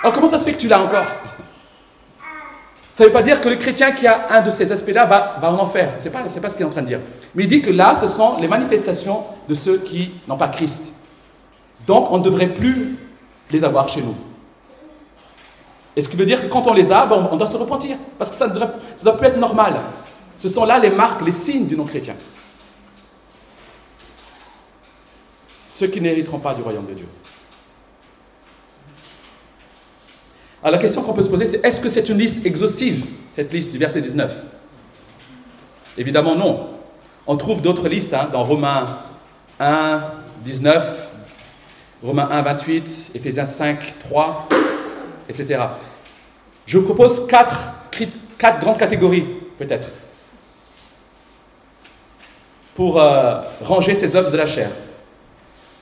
Alors, 0.02 0.12
comment 0.12 0.26
ça 0.26 0.38
se 0.38 0.44
fait 0.44 0.52
que 0.52 0.58
tu 0.58 0.68
l'as 0.68 0.82
encore? 0.82 1.06
Ça 2.92 3.02
ne 3.02 3.08
veut 3.08 3.12
pas 3.12 3.22
dire 3.22 3.40
que 3.40 3.48
le 3.48 3.56
chrétien 3.56 3.92
qui 3.92 4.06
a 4.06 4.28
un 4.30 4.40
de 4.40 4.50
ces 4.50 4.70
aspects-là 4.70 5.06
va, 5.06 5.36
va 5.40 5.50
en 5.50 5.58
enfer. 5.58 5.94
Ce 5.98 6.04
n'est 6.04 6.10
pas, 6.10 6.20
pas 6.20 6.48
ce 6.48 6.54
qu'il 6.54 6.64
est 6.64 6.68
en 6.68 6.70
train 6.70 6.82
de 6.82 6.86
dire. 6.86 7.00
Mais 7.34 7.44
il 7.44 7.48
dit 7.48 7.60
que 7.60 7.70
là, 7.70 7.94
ce 7.94 8.06
sont 8.06 8.36
les 8.40 8.46
manifestations 8.46 9.24
de 9.48 9.54
ceux 9.54 9.78
qui 9.78 10.12
n'ont 10.28 10.36
pas 10.36 10.48
Christ. 10.48 10.92
Donc, 11.86 12.10
on 12.10 12.18
ne 12.18 12.22
devrait 12.22 12.48
plus 12.48 12.96
les 13.50 13.64
avoir 13.64 13.88
chez 13.88 14.00
nous. 14.00 14.14
Et 15.96 16.02
ce 16.02 16.08
qui 16.08 16.16
veut 16.16 16.26
dire 16.26 16.40
que 16.40 16.46
quand 16.46 16.66
on 16.66 16.72
les 16.72 16.90
a, 16.90 17.06
ben, 17.06 17.28
on 17.30 17.36
doit 17.36 17.46
se 17.46 17.56
repentir? 17.56 17.96
Parce 18.18 18.30
que 18.30 18.36
ça 18.36 18.48
ne 18.48 18.54
doit, 18.54 19.16
plus 19.16 19.26
être 19.26 19.38
normal. 19.38 19.74
Ce 20.36 20.48
sont 20.48 20.64
là 20.64 20.78
les 20.78 20.90
marques, 20.90 21.24
les 21.24 21.32
signes 21.32 21.66
du 21.66 21.76
non-chrétien. 21.76 22.16
Ceux 25.68 25.86
qui 25.88 26.00
n'hériteront 26.00 26.38
pas 26.38 26.54
du 26.54 26.62
royaume 26.62 26.86
de 26.86 26.94
Dieu. 26.94 27.06
Alors 30.62 30.72
la 30.72 30.78
question 30.78 31.02
qu'on 31.02 31.12
peut 31.12 31.22
se 31.22 31.28
poser, 31.28 31.46
c'est 31.46 31.64
est-ce 31.64 31.80
que 31.80 31.88
c'est 31.88 32.08
une 32.08 32.18
liste 32.18 32.46
exhaustive, 32.46 33.04
cette 33.30 33.52
liste 33.52 33.70
du 33.70 33.78
verset 33.78 34.00
19 34.00 34.34
Évidemment 35.98 36.36
non. 36.36 36.70
On 37.26 37.36
trouve 37.36 37.60
d'autres 37.60 37.88
listes 37.88 38.14
hein, 38.14 38.28
dans 38.32 38.44
Romains 38.44 38.98
1, 39.60 40.02
19, 40.44 41.14
Romains 42.02 42.28
1, 42.30 42.42
28, 42.42 43.10
Ephésiens 43.14 43.46
5, 43.46 43.98
3, 43.98 44.48
etc. 45.28 45.64
Je 46.66 46.78
vous 46.78 46.84
propose 46.84 47.26
quatre 47.26 47.74
grandes 48.60 48.78
catégories, 48.78 49.26
peut-être, 49.58 49.88
pour 52.74 53.00
euh, 53.00 53.40
ranger 53.62 53.94
ces 53.94 54.16
œuvres 54.16 54.30
de 54.30 54.36
la 54.36 54.46
chair. 54.46 54.70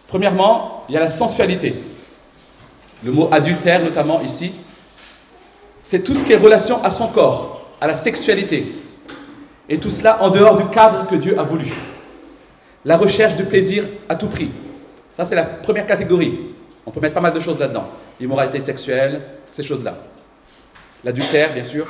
Premièrement, 0.06 0.84
il 0.88 0.94
y 0.94 0.96
a 0.98 1.00
la 1.00 1.08
sensualité. 1.08 1.74
Le 3.02 3.10
mot 3.10 3.28
adultère, 3.32 3.82
notamment 3.82 4.20
ici, 4.20 4.52
c'est 5.82 6.04
tout 6.04 6.14
ce 6.14 6.22
qui 6.22 6.32
est 6.32 6.36
relation 6.36 6.82
à 6.84 6.90
son 6.90 7.08
corps, 7.08 7.66
à 7.80 7.86
la 7.86 7.94
sexualité. 7.94 8.72
Et 9.68 9.78
tout 9.78 9.90
cela 9.90 10.22
en 10.22 10.30
dehors 10.30 10.56
du 10.56 10.66
cadre 10.66 11.06
que 11.08 11.14
Dieu 11.14 11.38
a 11.38 11.42
voulu. 11.42 11.72
La 12.84 12.96
recherche 12.96 13.36
de 13.36 13.42
plaisir 13.42 13.84
à 14.08 14.14
tout 14.14 14.28
prix. 14.28 14.50
Ça, 15.16 15.24
c'est 15.24 15.34
la 15.34 15.44
première 15.44 15.86
catégorie. 15.86 16.38
On 16.84 16.90
peut 16.90 17.00
mettre 17.00 17.14
pas 17.14 17.20
mal 17.20 17.32
de 17.32 17.40
choses 17.40 17.58
là-dedans. 17.58 17.88
L'immoralité 18.20 18.60
sexuelle, 18.60 19.22
ces 19.50 19.62
choses-là. 19.62 19.96
L'adultère, 21.04 21.52
bien 21.52 21.64
sûr. 21.64 21.86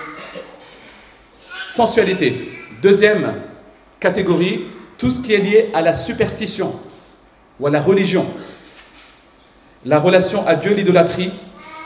Sensualité. 1.68 2.52
Deuxième 2.82 3.32
catégorie, 3.98 4.66
tout 5.02 5.10
ce 5.10 5.20
qui 5.20 5.34
est 5.34 5.38
lié 5.38 5.68
à 5.74 5.80
la 5.80 5.94
superstition 5.94 6.72
ou 7.58 7.66
à 7.66 7.70
la 7.70 7.80
religion, 7.80 8.24
la 9.84 9.98
relation 9.98 10.46
à 10.46 10.54
Dieu, 10.54 10.74
l'idolâtrie, 10.74 11.32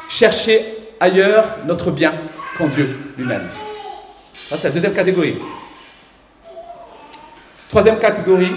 chercher 0.07 0.62
ailleurs 1.00 1.46
notre 1.64 1.90
bien 1.90 2.12
qu'en 2.59 2.66
Dieu 2.66 2.94
lui-même. 3.16 3.48
Ça, 4.50 4.59
c'est 4.59 4.68
la 4.68 4.74
deuxième 4.74 4.92
catégorie. 4.92 5.37
Troisième 7.70 7.98
catégorie, 7.98 8.52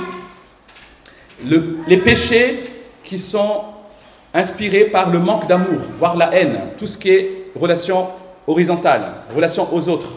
les 1.87 1.97
péchés 1.97 2.65
qui 3.01 3.17
sont 3.17 3.63
inspirés 4.33 4.83
par 4.83 5.09
le 5.09 5.19
manque 5.19 5.47
d'amour, 5.47 5.79
voire 5.97 6.17
la 6.17 6.35
haine, 6.35 6.59
tout 6.77 6.85
ce 6.85 6.97
qui 6.97 7.11
est 7.11 7.45
relation 7.55 8.09
horizontale, 8.45 9.03
relation 9.33 9.73
aux 9.73 9.87
autres. 9.87 10.11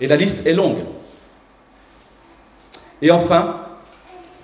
Et 0.00 0.08
la 0.08 0.16
liste 0.16 0.44
est 0.44 0.54
longue. 0.54 0.80
Et 3.00 3.12
enfin, 3.12 3.60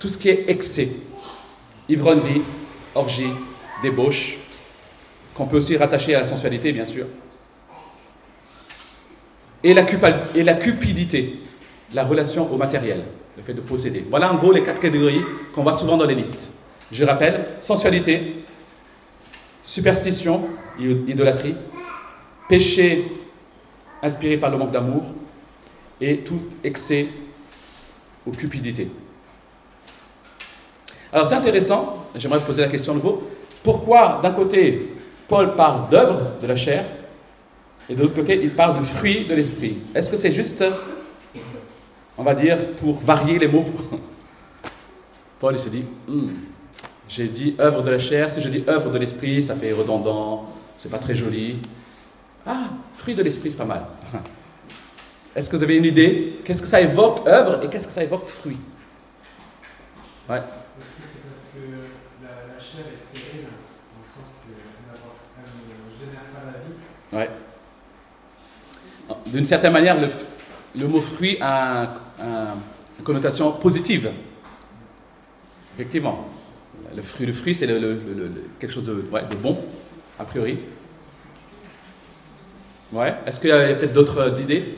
tout 0.03 0.09
ce 0.09 0.19
qui 0.19 0.31
est 0.31 0.51
excès, 0.51 0.89
ivrognerie, 1.89 2.43
orgie, 2.93 3.31
débauche, 3.85 4.37
qu'on 5.33 5.47
peut 5.47 5.59
aussi 5.59 5.77
rattacher 5.77 6.17
à 6.17 6.19
la 6.19 6.25
sensualité, 6.25 6.73
bien 6.73 6.85
sûr. 6.85 7.07
Et 9.63 9.73
la 9.73 9.85
cupidité, 10.55 11.39
la 11.95 12.05
relation 12.05 12.53
au 12.53 12.57
matériel, 12.57 13.05
le 13.37 13.45
fait 13.45 13.55
de 13.55 13.61
posséder. 13.61 14.05
Voilà 14.11 14.33
en 14.33 14.35
gros 14.35 14.51
les 14.51 14.65
quatre 14.65 14.81
catégories 14.81 15.23
qu'on 15.55 15.63
voit 15.63 15.73
souvent 15.73 15.97
dans 15.97 16.07
les 16.07 16.17
listes. 16.17 16.51
Je 16.91 17.05
rappelle, 17.05 17.47
sensualité, 17.61 18.43
superstition, 19.63 20.49
idolâtrie, 20.81 21.55
péché 22.49 23.05
inspiré 24.03 24.37
par 24.37 24.51
le 24.51 24.59
manque 24.59 24.73
d'amour 24.73 25.05
et 26.01 26.19
tout 26.19 26.43
excès 26.65 27.07
ou 28.27 28.33
cupidité. 28.33 28.89
Alors 31.13 31.27
c'est 31.27 31.35
intéressant, 31.35 32.07
j'aimerais 32.15 32.41
poser 32.41 32.63
la 32.63 32.69
question 32.69 32.95
de 32.95 32.99
nouveau, 32.99 33.23
pourquoi 33.63 34.21
d'un 34.23 34.33
côté 34.33 34.95
Paul 35.29 35.55
parle 35.55 35.89
d'œuvre 35.91 36.33
de 36.41 36.47
la 36.47 36.57
chair 36.57 36.85
et 37.89 37.95
de 37.95 38.03
l'autre 38.03 38.15
côté 38.15 38.41
il 38.43 38.51
parle 38.51 38.79
du 38.79 38.87
fruit 38.87 39.27
de 39.27 39.35
l'esprit? 39.35 39.79
Est-ce 39.95 40.11
que 40.11 40.17
c'est 40.17 40.33
juste, 40.33 40.65
on 42.17 42.23
va 42.23 42.35
dire, 42.35 42.75
pour 42.77 42.99
varier 43.01 43.39
les 43.39 43.49
mots? 43.49 43.67
Paul 45.39 45.55
il 45.55 45.59
se 45.59 45.69
dit, 45.69 45.85
hmm, 46.09 46.29
j'ai 47.09 47.29
dit 47.29 47.57
œuvre 47.61 47.83
de 47.83 47.91
la 47.91 47.99
chair, 47.99 48.31
si 48.31 48.41
je 48.41 48.49
dis 48.49 48.65
œuvre 48.67 48.91
de 48.91 48.99
l'esprit, 48.99 49.43
ça 49.43 49.55
fait 49.55 49.73
redondant, 49.73 50.49
c'est 50.79 50.91
pas 50.91 50.99
très 50.99 51.15
joli. 51.15 51.59
Ah, 52.47 52.71
fruit 52.95 53.15
de 53.15 53.23
l'esprit, 53.23 53.51
c'est 53.51 53.59
pas 53.59 53.65
mal. 53.65 53.85
Est-ce 55.37 55.51
que 55.51 55.57
vous 55.57 55.63
avez 55.63 55.77
une 55.77 55.85
idée? 55.85 56.39
Qu'est-ce 56.45 56.63
que 56.63 56.69
ça 56.69 56.81
évoque 56.81 57.27
œuvre 57.27 57.63
et 57.63 57.69
qu'est-ce 57.69 57.87
que 57.87 57.93
ça 57.93 58.03
évoque 58.03 58.27
fruit? 58.27 58.59
Ouais. 60.29 60.37
Est-ce 60.37 60.45
que 60.45 61.03
c'est 61.03 61.23
parce 61.29 61.45
que 61.53 61.63
la, 62.23 62.61
chair 62.61 62.85
est 62.93 62.97
stérile, 62.97 63.49
dans 63.49 64.01
le 64.01 64.09
sens 64.09 64.41
qu'elle 64.41 64.57
ne 64.57 65.91
génère 65.99 66.29
pas 66.33 66.45
la 66.47 66.59
vie 66.65 66.77
Ouais. 67.13 67.29
D'une 69.27 69.45
certaine 69.45 69.73
manière, 69.73 70.01
le, 70.01 70.09
le, 70.79 70.87
mot 70.87 71.01
fruit 71.01 71.37
a 71.41 71.95
une 72.99 73.05
connotation 73.05 73.53
positive. 73.53 74.11
Effectivement. 75.75 76.29
Le 76.95 77.03
fruit, 77.03 77.27
le 77.27 77.33
fruit 77.33 77.55
c'est 77.55 77.67
le, 77.67 78.01
quelque 78.59 78.73
chose 78.73 78.85
de, 78.85 79.05
ouais, 79.11 79.23
de 79.31 79.37
bon, 79.37 79.59
a 80.19 80.25
priori. 80.25 80.59
Ouais. 82.93 83.15
Est-ce 83.27 83.41
qu'il 83.41 83.51
y 83.51 83.53
a 83.53 83.75
peut-être 83.75 83.93
d'autres 83.93 84.41
idées? 84.41 84.77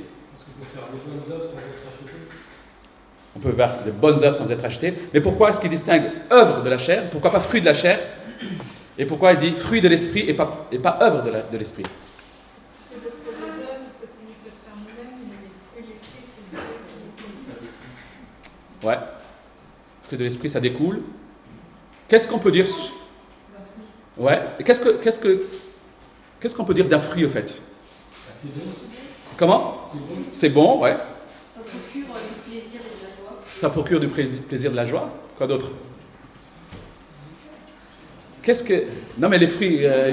On 3.37 3.41
peut 3.41 3.53
faire 3.53 3.83
de 3.85 3.91
bonnes 3.91 4.23
œuvres 4.23 4.35
sans 4.35 4.51
être 4.51 4.65
achetées. 4.65 4.95
Mais 5.13 5.21
pourquoi 5.21 5.49
est-ce 5.49 5.61
qu'il 5.61 5.71
distingue 5.71 6.05
œuvre 6.31 6.63
de 6.63 6.71
la 6.71 6.79
chair? 6.79 7.11
Pourquoi 7.11 7.33
pas 7.33 7.41
fruit 7.41 7.61
de 7.61 7.67
la 7.67 7.75
chair? 7.75 7.99
Et 8.97 9.07
pourquoi 9.07 9.33
il 9.33 9.41
dit 9.41 9.51
fruit 9.53 9.81
de 9.81 9.89
l'esprit 9.89 10.21
et 10.29 10.35
pas, 10.35 10.69
et 10.71 10.79
pas 10.79 10.99
œuvre 11.03 11.23
de 11.51 11.59
l'esprit 11.59 11.83
C'est 12.89 13.03
parce 13.03 13.17
que 13.17 13.31
les 13.31 13.63
œuvres, 13.65 13.91
c'est 13.91 14.07
celui 14.07 14.29
qui 14.33 14.39
se 14.39 14.45
faire 14.45 14.77
nous-mêmes, 14.77 15.19
mais 15.27 15.35
les 15.43 15.51
fruits 15.73 15.83
de 15.83 15.91
l'esprit, 15.91 16.23
c'est 16.23 16.61
Ouais. 18.85 18.99
Fruit 20.03 20.19
de 20.19 20.25
l'esprit, 20.25 20.51
ça 20.51 20.61
découle. 20.61 21.01
Qu'est-ce 22.07 22.29
qu'on 22.29 22.39
peut 22.39 22.53
dire 22.53 22.67
Ouais. 24.17 24.41
Qu'est-ce 24.65 24.81
que 24.81 24.91
qu'est-ce 25.03 25.19
que 25.19 25.47
qu'est-ce 26.39 26.55
qu'on 26.55 26.65
peut 26.65 26.75
dire 26.75 26.87
d'un 26.87 27.01
fruit 27.01 27.25
au 27.25 27.29
fait 27.29 27.61
Comment 29.37 29.81
C'est 30.33 30.51
bon. 30.51 30.81
ouais. 30.81 30.95
Ça 31.55 31.61
procure 31.61 31.99
du 31.99 32.47
plaisir 32.47 32.71
et 32.71 32.79
de 32.79 32.87
la 32.87 32.87
joie. 32.87 33.41
Ça 33.51 33.71
procure 33.71 34.01
du 34.01 34.09
plaisir 34.09 34.71
de 34.71 34.77
la 34.77 34.87
joie. 34.87 35.11
Quoi 35.37 35.47
d'autre 35.47 35.71
Qu'est-ce 38.43 38.63
que. 38.63 38.85
Non, 39.19 39.29
mais 39.29 39.39
les 39.39 39.47
fruits. 39.47 39.79
Euh, 39.83 40.13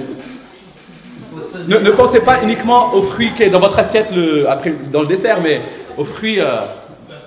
ne, 1.68 1.92
pensez 1.92 2.22
pas 2.22 2.42
uniquement 2.44 2.94
aux 2.94 3.04
fruits 3.04 3.34
qui 3.34 3.46
sont 3.46 3.52
dans 3.52 3.60
votre 3.60 3.80
assiette 3.80 4.12
le, 4.12 4.50
après, 4.50 4.74
dans 4.92 5.02
le 5.02 5.08
dessert, 5.08 5.42
mais 5.42 5.62
aux 5.98 6.04
fruits 6.04 6.40
euh, 6.40 6.62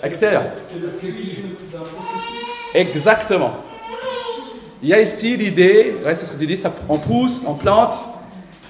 extérieurs. 0.04 0.44
Exactement. 2.74 3.54
Il 4.82 4.88
y 4.88 4.94
a 4.94 5.00
ici 5.00 5.36
l'idée, 5.36 5.94
c'est 6.04 6.26
ce 6.26 6.32
que 6.32 6.38
tu 6.38 6.46
dis, 6.46 6.62
on 6.88 6.98
pousse, 6.98 7.42
on 7.46 7.54
plante, 7.54 7.94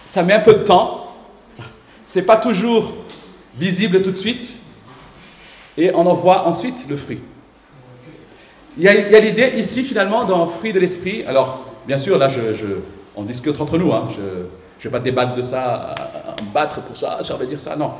ça 0.06 0.22
met 0.22 0.34
un 0.34 0.40
peu 0.40 0.54
de 0.54 0.62
temps. 0.62 1.12
C'est 2.06 2.22
pas 2.22 2.36
toujours 2.36 2.94
visible 3.56 4.02
tout 4.02 4.10
de 4.10 4.16
suite, 4.16 4.56
et 5.76 5.92
on 5.92 6.06
en 6.06 6.14
voit 6.14 6.46
ensuite 6.46 6.86
le 6.88 6.96
fruit. 6.96 7.20
Il 8.76 8.84
y 8.84 8.88
a, 8.88 9.20
l'idée 9.20 9.52
ici 9.56 9.84
finalement 9.84 10.24
dans 10.24 10.46
fruit 10.46 10.72
de 10.72 10.80
l'esprit. 10.80 11.24
Alors, 11.26 11.64
bien 11.86 11.96
sûr, 11.96 12.18
là, 12.18 12.28
on 13.16 13.22
discute 13.22 13.60
entre 13.60 13.78
nous. 13.78 13.92
Hein. 13.92 14.08
je 14.16 14.20
ne 14.20 14.48
vais 14.82 14.90
pas 14.90 15.00
débattre 15.00 15.34
de 15.34 15.42
ça, 15.42 15.94
me 16.42 16.52
battre 16.52 16.80
pour 16.82 16.96
ça, 16.96 17.20
ça 17.22 17.36
veut 17.36 17.46
dire 17.46 17.60
ça, 17.60 17.76
non. 17.76 17.92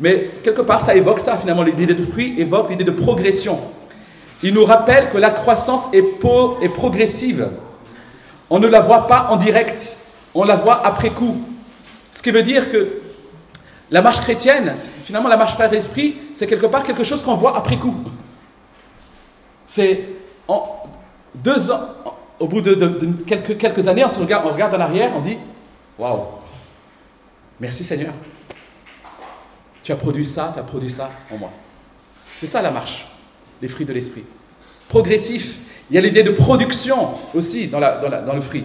Mais 0.00 0.30
quelque 0.42 0.62
part, 0.62 0.80
ça 0.80 0.94
évoque 0.94 1.18
ça 1.18 1.36
finalement. 1.36 1.62
L'idée 1.62 1.86
de 1.86 2.02
fruit 2.02 2.34
évoque 2.38 2.70
l'idée 2.70 2.84
de 2.84 2.90
progression. 2.90 3.58
Il 4.42 4.54
nous 4.54 4.64
rappelle 4.64 5.10
que 5.10 5.18
la 5.18 5.30
croissance 5.30 5.88
est, 5.92 6.04
est 6.62 6.68
progressive. 6.68 7.48
On 8.50 8.58
ne 8.58 8.66
la 8.66 8.80
voit 8.80 9.06
pas 9.06 9.28
en 9.30 9.36
direct, 9.36 9.96
on 10.34 10.44
la 10.44 10.56
voit 10.56 10.84
après 10.84 11.10
coup. 11.10 11.40
Ce 12.10 12.22
qui 12.22 12.30
veut 12.30 12.42
dire 12.42 12.70
que 12.70 13.00
la 13.90 14.02
marche 14.02 14.20
chrétienne, 14.20 14.74
finalement, 15.04 15.28
la 15.28 15.36
marche 15.36 15.56
par 15.56 15.70
l'esprit, 15.70 16.16
c'est 16.34 16.46
quelque 16.46 16.66
part 16.66 16.82
quelque 16.82 17.04
chose 17.04 17.22
qu'on 17.22 17.34
voit 17.34 17.56
après 17.56 17.76
coup. 17.76 17.94
C'est 19.66 20.04
en 20.48 20.64
deux 21.34 21.70
ans, 21.70 21.80
au 22.38 22.46
bout 22.46 22.60
de, 22.60 22.74
quelques, 23.26 23.56
quelques, 23.56 23.86
années, 23.86 24.04
on, 24.04 24.08
se 24.08 24.18
regarde, 24.18 24.44
on 24.46 24.52
regarde 24.52 24.74
en 24.74 24.80
arrière, 24.80 25.12
on 25.16 25.20
dit 25.20 25.38
Waouh, 25.98 26.20
merci 27.60 27.84
Seigneur. 27.84 28.12
Tu 29.82 29.92
as 29.92 29.96
produit 29.96 30.24
ça, 30.24 30.52
tu 30.54 30.60
as 30.60 30.62
produit 30.62 30.90
ça 30.90 31.10
en 31.32 31.38
moi. 31.38 31.50
C'est 32.40 32.46
ça 32.46 32.62
la 32.62 32.70
marche, 32.70 33.06
les 33.60 33.68
fruits 33.68 33.86
de 33.86 33.92
l'esprit. 33.92 34.24
Progressif. 34.88 35.56
Il 35.90 35.94
y 35.96 35.98
a 35.98 36.00
l'idée 36.00 36.22
de 36.22 36.30
production 36.30 37.10
aussi 37.34 37.66
dans, 37.66 37.80
le 37.80 38.40
fruit. 38.40 38.64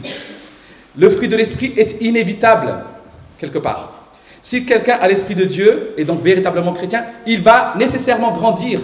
Le 0.96 1.10
fruit 1.10 1.28
de 1.28 1.36
l'esprit 1.36 1.74
est 1.76 2.02
inévitable, 2.02 2.84
quelque 3.38 3.58
part. 3.58 3.94
Si 4.42 4.66
quelqu'un 4.66 4.98
a 5.02 5.08
l'Esprit 5.08 5.36
de 5.36 5.44
Dieu, 5.44 5.94
et 5.98 6.06
donc 6.06 6.22
véritablement 6.22 6.72
chrétien, 6.72 7.06
il 7.26 7.42
va 7.42 7.74
nécessairement 7.76 8.32
grandir. 8.32 8.80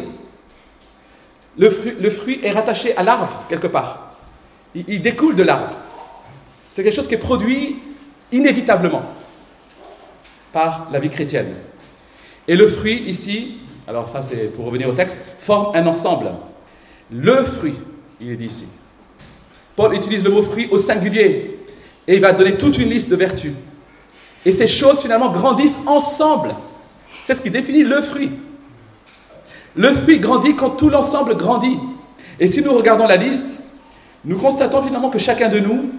Le 1.57 1.69
fruit, 1.69 1.93
le 1.99 2.09
fruit 2.09 2.39
est 2.43 2.51
rattaché 2.51 2.95
à 2.97 3.03
l'arbre, 3.03 3.43
quelque 3.47 3.67
part. 3.67 4.13
Il, 4.75 5.01
découle 5.01 5.35
de 5.35 5.43
l'arbre. 5.43 5.75
C'est 6.67 6.83
quelque 6.83 6.95
chose 6.95 7.07
qui 7.07 7.13
est 7.13 7.17
produit 7.17 7.77
inévitablement 8.31 9.03
par 10.51 10.87
la 10.91 10.99
vie 10.99 11.09
chrétienne. 11.09 11.53
Et 12.47 12.55
le 12.55 12.67
fruit, 12.67 13.03
ici, 13.07 13.55
alors 13.87 14.07
ça 14.07 14.21
c'est 14.21 14.51
pour 14.53 14.65
revenir 14.65 14.89
au 14.89 14.93
texte, 14.93 15.19
forme 15.39 15.75
un 15.75 15.85
ensemble. 15.87 16.31
Le 17.11 17.43
fruit, 17.43 17.75
il 18.19 18.31
est 18.31 18.35
dit 18.35 18.45
ici. 18.45 18.65
Paul 19.75 19.93
utilise 19.93 20.23
le 20.23 20.29
mot 20.29 20.41
fruit 20.41 20.67
au 20.71 20.77
singulier 20.77 21.59
et 22.07 22.15
il 22.15 22.21
va 22.21 22.31
donner 22.31 22.55
toute 22.55 22.77
une 22.77 22.89
liste 22.89 23.09
de 23.09 23.15
vertus. 23.15 23.53
Et 24.45 24.51
ces 24.51 24.67
choses 24.67 25.01
finalement 25.01 25.31
grandissent 25.31 25.79
ensemble. 25.85 26.53
C'est 27.21 27.33
ce 27.33 27.41
qui 27.41 27.49
définit 27.49 27.83
le 27.83 28.01
fruit. 28.01 28.31
Le 29.75 29.93
fruit 29.93 30.19
grandit 30.19 30.55
quand 30.55 30.71
tout 30.71 30.89
l'ensemble 30.89 31.35
grandit. 31.35 31.79
Et 32.39 32.47
si 32.47 32.61
nous 32.61 32.73
regardons 32.73 33.07
la 33.07 33.15
liste, 33.15 33.61
nous 34.25 34.37
constatons 34.37 34.81
finalement 34.83 35.09
que 35.09 35.19
chacun 35.19 35.49
de 35.49 35.59
nous, 35.59 35.89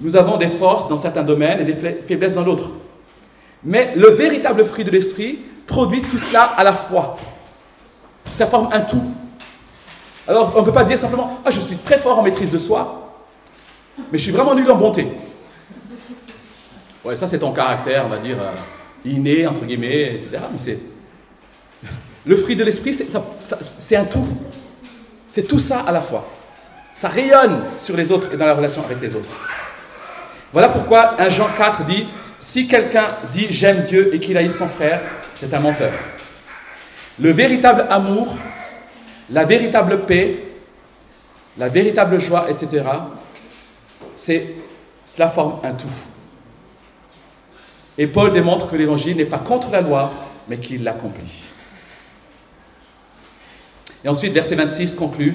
nous 0.00 0.16
avons 0.16 0.36
des 0.36 0.48
forces 0.48 0.88
dans 0.88 0.96
certains 0.96 1.22
domaines 1.22 1.60
et 1.60 1.64
des 1.64 1.74
faiblesses 1.74 2.34
dans 2.34 2.42
d'autres. 2.42 2.70
Mais 3.64 3.92
le 3.96 4.10
véritable 4.10 4.64
fruit 4.64 4.84
de 4.84 4.90
l'esprit 4.90 5.38
produit 5.70 6.02
tout 6.02 6.18
cela 6.18 6.42
à 6.56 6.64
la 6.64 6.74
fois. 6.74 7.14
Ça 8.24 8.46
forme 8.46 8.68
un 8.72 8.80
tout. 8.80 9.02
Alors 10.28 10.52
on 10.56 10.60
ne 10.60 10.64
peut 10.64 10.72
pas 10.72 10.84
dire 10.84 10.98
simplement 10.98 11.40
Ah, 11.44 11.50
je 11.50 11.60
suis 11.60 11.76
très 11.76 11.98
fort 11.98 12.18
en 12.18 12.22
maîtrise 12.22 12.50
de 12.50 12.58
soi, 12.58 13.14
mais 14.12 14.18
je 14.18 14.24
suis 14.24 14.32
vraiment 14.32 14.54
nul 14.54 14.70
en 14.70 14.76
bonté. 14.76 15.06
Ouais, 17.04 17.16
ça 17.16 17.26
c'est 17.26 17.38
ton 17.38 17.52
caractère, 17.52 18.04
on 18.04 18.10
va 18.10 18.18
dire, 18.18 18.36
euh, 18.38 18.52
inné, 19.04 19.46
entre 19.46 19.64
guillemets, 19.64 20.16
etc. 20.16 20.38
Mais 20.52 20.58
c'est. 20.58 20.78
Le 22.26 22.36
fruit 22.36 22.54
de 22.54 22.64
l'esprit, 22.64 22.92
c'est 22.92 23.96
un 23.96 24.04
tout. 24.04 24.26
C'est 25.28 25.44
tout 25.44 25.58
ça 25.58 25.80
à 25.86 25.92
la 25.92 26.02
fois. 26.02 26.28
Ça 26.94 27.08
rayonne 27.08 27.62
sur 27.76 27.96
les 27.96 28.10
autres 28.12 28.34
et 28.34 28.36
dans 28.36 28.44
la 28.44 28.54
relation 28.54 28.84
avec 28.84 29.00
les 29.00 29.14
autres. 29.14 29.30
Voilà 30.52 30.68
pourquoi 30.68 31.18
1 31.18 31.28
Jean 31.30 31.48
4 31.56 31.84
dit, 31.84 32.06
si 32.38 32.66
quelqu'un 32.66 33.16
dit 33.32 33.46
j'aime 33.48 33.82
Dieu 33.82 34.14
et 34.14 34.18
qu'il 34.18 34.36
haït 34.36 34.50
son 34.50 34.66
frère, 34.66 35.00
c'est 35.40 35.54
un 35.54 35.60
menteur. 35.60 35.90
Le 37.18 37.30
véritable 37.30 37.86
amour, 37.88 38.36
la 39.30 39.46
véritable 39.46 40.04
paix, 40.04 40.44
la 41.56 41.70
véritable 41.70 42.20
joie, 42.20 42.50
etc., 42.50 42.86
c'est, 44.14 44.48
cela 45.06 45.30
forme 45.30 45.60
un 45.62 45.72
tout. 45.72 45.88
Et 47.96 48.06
Paul 48.06 48.34
démontre 48.34 48.68
que 48.68 48.76
l'évangile 48.76 49.16
n'est 49.16 49.24
pas 49.24 49.38
contre 49.38 49.70
la 49.70 49.80
loi, 49.80 50.12
mais 50.46 50.58
qu'il 50.58 50.84
l'accomplit. 50.84 51.44
Et 54.04 54.10
ensuite, 54.10 54.34
verset 54.34 54.56
26 54.56 54.94
conclut 54.94 55.34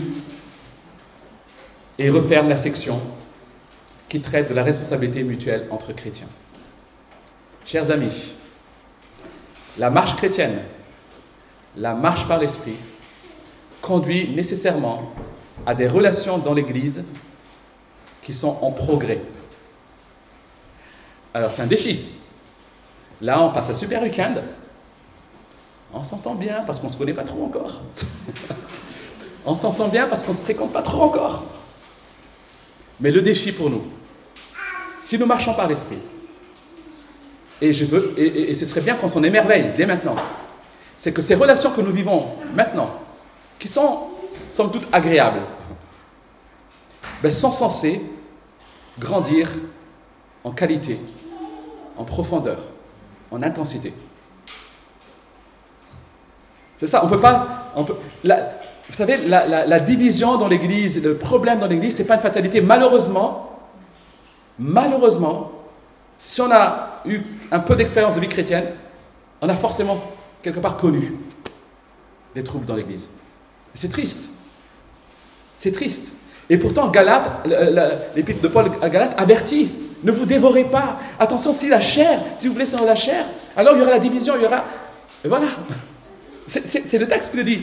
et 1.97 2.11
referme 2.11 2.47
la 2.49 2.57
section 2.57 3.01
qui 4.07 4.21
traite 4.21 4.49
de 4.49 4.53
la 4.53 4.61
responsabilité 4.61 5.23
mutuelle 5.23 5.65
entre 5.71 5.93
chrétiens. 5.93 6.29
Chers 7.65 7.89
amis, 7.89 8.35
la 9.77 9.89
marche 9.89 10.15
chrétienne, 10.15 10.61
la 11.77 11.93
marche 11.93 12.27
par 12.27 12.39
l'esprit, 12.39 12.75
conduit 13.81 14.29
nécessairement 14.29 15.11
à 15.65 15.75
des 15.75 15.87
relations 15.87 16.37
dans 16.37 16.53
l'Église 16.53 17.03
qui 18.21 18.33
sont 18.33 18.57
en 18.61 18.71
progrès. 18.71 19.21
Alors 21.33 21.51
c'est 21.51 21.61
un 21.61 21.67
défi. 21.67 22.05
Là, 23.21 23.41
on 23.41 23.51
passe 23.51 23.69
un 23.69 23.75
super 23.75 24.01
week-end. 24.01 24.35
On 25.93 26.03
s'entend 26.03 26.35
bien 26.35 26.63
parce 26.65 26.79
qu'on 26.79 26.87
ne 26.87 26.91
se 26.91 26.97
connaît 26.97 27.13
pas 27.13 27.23
trop 27.23 27.45
encore. 27.45 27.81
on 29.45 29.53
s'entend 29.53 29.87
bien 29.87 30.07
parce 30.07 30.23
qu'on 30.23 30.31
ne 30.31 30.37
se 30.37 30.41
fréquente 30.41 30.73
pas 30.73 30.81
trop 30.81 31.03
encore. 31.03 31.45
Mais 32.99 33.11
le 33.11 33.21
défi 33.21 33.51
pour 33.51 33.69
nous, 33.69 33.83
si 34.97 35.17
nous 35.17 35.25
marchons 35.25 35.53
par 35.53 35.67
l'esprit, 35.67 35.99
et, 37.61 37.73
je 37.73 37.85
veux, 37.85 38.13
et, 38.17 38.53
ce 38.53 38.65
serait 38.65 38.81
bien 38.81 38.95
qu'on 38.95 39.07
s'en 39.07 39.23
émerveille 39.23 39.71
dès 39.75 39.85
maintenant, 39.85 40.15
c'est 40.97 41.11
que 41.11 41.21
ces 41.21 41.35
relations 41.35 41.71
que 41.71 41.81
nous 41.81 41.91
vivons 41.91 42.27
maintenant, 42.53 42.91
qui 43.59 43.67
sont 43.67 44.07
somme 44.51 44.71
toute 44.71 44.87
agréables, 44.91 45.41
ben, 47.21 47.31
sont 47.31 47.51
censées 47.51 48.01
grandir 48.99 49.49
en 50.43 50.51
qualité, 50.51 50.99
en 51.97 52.03
profondeur, 52.03 52.59
en 53.31 53.41
intensité. 53.41 53.93
C'est 56.77 56.87
ça, 56.87 57.03
on 57.05 57.07
peut 57.07 57.19
pas. 57.19 57.71
On 57.75 57.83
peut, 57.83 57.95
vous 58.23 58.93
savez, 58.93 59.17
la, 59.27 59.79
division 59.79 60.37
dans 60.37 60.47
l'Église, 60.47 61.01
le 61.01 61.15
problème 61.15 61.59
dans 61.59 61.67
l'Église, 61.67 61.95
ce 61.95 62.01
n'est 62.01 62.07
pas 62.07 62.15
une 62.15 62.21
fatalité. 62.21 62.61
Malheureusement, 62.61 63.59
malheureusement, 64.59 65.51
si 66.17 66.41
on 66.41 66.51
a 66.51 67.01
eu 67.05 67.21
un 67.51 67.59
peu 67.59 67.75
d'expérience 67.75 68.15
de 68.15 68.19
vie 68.19 68.27
chrétienne, 68.27 68.65
on 69.41 69.49
a 69.49 69.55
forcément 69.55 70.01
quelque 70.41 70.59
part 70.59 70.77
connu 70.77 71.13
des 72.33 72.43
troubles 72.43 72.65
dans 72.65 72.75
l'Église. 72.75 73.07
C'est 73.73 73.91
triste. 73.91 74.29
C'est 75.57 75.71
triste. 75.71 76.11
Et 76.49 76.57
pourtant, 76.57 76.89
Galate, 76.89 77.47
l'épître 78.15 78.41
de 78.41 78.47
Paul 78.47 78.71
à 78.81 78.89
Galate 78.89 79.19
avertit 79.19 79.71
ne 80.03 80.11
vous 80.11 80.25
dévorez 80.25 80.65
pas. 80.65 80.99
Attention, 81.19 81.51
si 81.51 81.67
la 81.67 81.79
chair, 81.79 82.21
si 82.35 82.47
vous 82.47 82.53
blessez 82.53 82.75
dans 82.75 82.85
la 82.85 82.95
chair, 82.95 83.25
alors 83.57 83.73
il 83.75 83.79
y 83.79 83.81
aura 83.81 83.91
la 83.91 83.99
division, 83.99 84.35
il 84.37 84.43
y 84.43 84.45
aura. 84.45 84.63
Et 85.23 85.27
voilà. 85.27 85.47
C'est 86.47 86.99
le 86.99 87.07
texte 87.07 87.31
qui 87.31 87.37
le 87.37 87.43
dit. 87.43 87.61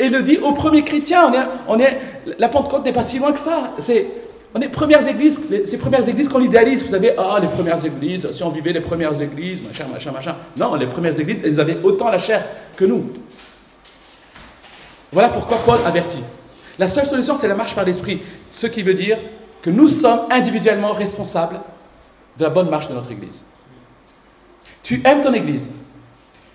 Et 0.00 0.08
le 0.08 0.22
dit 0.22 0.38
aux 0.38 0.52
premiers 0.52 0.82
chrétiens. 0.82 1.30
On 1.30 1.34
est, 1.34 1.46
on 1.68 1.78
est, 1.78 2.00
la 2.38 2.48
Pentecôte 2.48 2.84
n'est 2.84 2.92
pas 2.92 3.02
si 3.02 3.18
loin 3.18 3.32
que 3.32 3.38
ça. 3.38 3.74
C'est, 3.78 4.06
on 4.54 4.60
est 4.60 4.68
premières 4.68 5.06
églises, 5.06 5.40
ces 5.64 5.78
premières 5.78 6.08
églises 6.08 6.28
qu'on 6.28 6.40
idéalise. 6.40 6.82
Vous 6.84 6.90
savez, 6.90 7.14
ah, 7.18 7.38
les 7.40 7.48
premières 7.48 7.84
églises, 7.84 8.30
si 8.30 8.42
on 8.42 8.48
vivait 8.48 8.72
les 8.72 8.80
premières 8.80 9.20
églises, 9.20 9.60
machin, 9.60 9.86
machin, 9.92 10.10
machin. 10.10 10.36
Non, 10.56 10.74
les 10.74 10.86
premières 10.86 11.18
églises, 11.18 11.42
elles 11.44 11.60
avaient 11.60 11.78
autant 11.82 12.10
la 12.10 12.18
chair 12.18 12.46
que 12.76 12.84
nous. 12.84 13.12
Voilà 15.12 15.28
pourquoi 15.28 15.58
Paul 15.58 15.78
avertit. 15.84 16.22
La 16.78 16.86
seule 16.86 17.06
solution, 17.06 17.34
c'est 17.34 17.48
la 17.48 17.54
marche 17.54 17.74
par 17.74 17.84
l'esprit. 17.84 18.20
Ce 18.50 18.66
qui 18.66 18.82
veut 18.82 18.94
dire 18.94 19.18
que 19.62 19.70
nous 19.70 19.88
sommes 19.88 20.20
individuellement 20.30 20.92
responsables 20.92 21.60
de 22.38 22.44
la 22.44 22.50
bonne 22.50 22.70
marche 22.70 22.88
de 22.88 22.94
notre 22.94 23.10
église. 23.10 23.42
Tu 24.82 25.02
aimes 25.04 25.20
ton 25.20 25.32
église. 25.32 25.68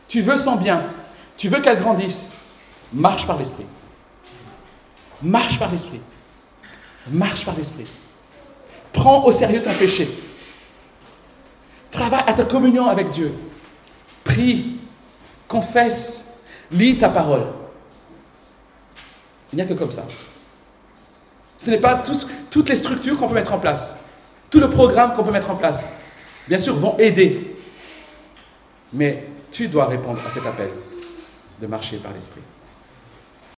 Tu 0.08 0.22
veux 0.22 0.38
son 0.38 0.56
bien. 0.56 0.86
Tu 1.38 1.50
veux 1.50 1.60
qu'elle 1.60 1.78
grandisse. 1.78 2.32
Marche 2.92 3.28
par 3.28 3.38
l'esprit. 3.38 3.66
Marche 5.22 5.60
par 5.60 5.72
l'esprit. 5.72 6.00
Marche 7.10 7.46
par 7.46 7.56
l'esprit. 7.56 7.88
Prends 8.92 9.26
au 9.26 9.32
sérieux 9.32 9.62
ton 9.62 9.74
péché. 9.74 10.10
Travaille 11.92 12.24
à 12.26 12.34
ta 12.34 12.46
communion 12.46 12.88
avec 12.88 13.10
Dieu. 13.12 13.34
Prie, 14.24 14.78
confesse, 15.48 16.38
lis 16.72 16.98
ta 16.98 17.10
parole. 17.10 17.48
Il 19.52 19.58
n'y 19.58 19.62
a 19.62 19.66
que 19.66 19.74
comme 19.74 19.92
ça. 19.92 20.04
Ce 21.58 21.70
n'est 21.70 21.80
pas 21.80 22.04
toutes 22.50 22.70
les 22.70 22.76
structures 22.76 23.18
qu'on 23.18 23.28
peut 23.28 23.36
mettre 23.36 23.54
en 23.54 23.60
place, 23.60 23.98
tout 24.50 24.60
le 24.60 24.70
programme 24.70 25.14
qu'on 25.14 25.24
peut 25.24 25.32
mettre 25.32 25.52
en 25.52 25.56
place. 25.56 25.86
Bien 26.48 26.58
sûr, 26.58 26.76
vont 26.76 26.98
aider. 26.98 27.56
Mais 28.92 29.28
tu 29.52 29.68
dois 29.68 29.86
répondre 29.86 30.20
à 30.26 30.30
cet 30.30 30.46
appel 30.46 30.70
de 31.62 31.68
marcher 31.68 31.98
par 31.98 32.12
l'esprit. 32.14 32.42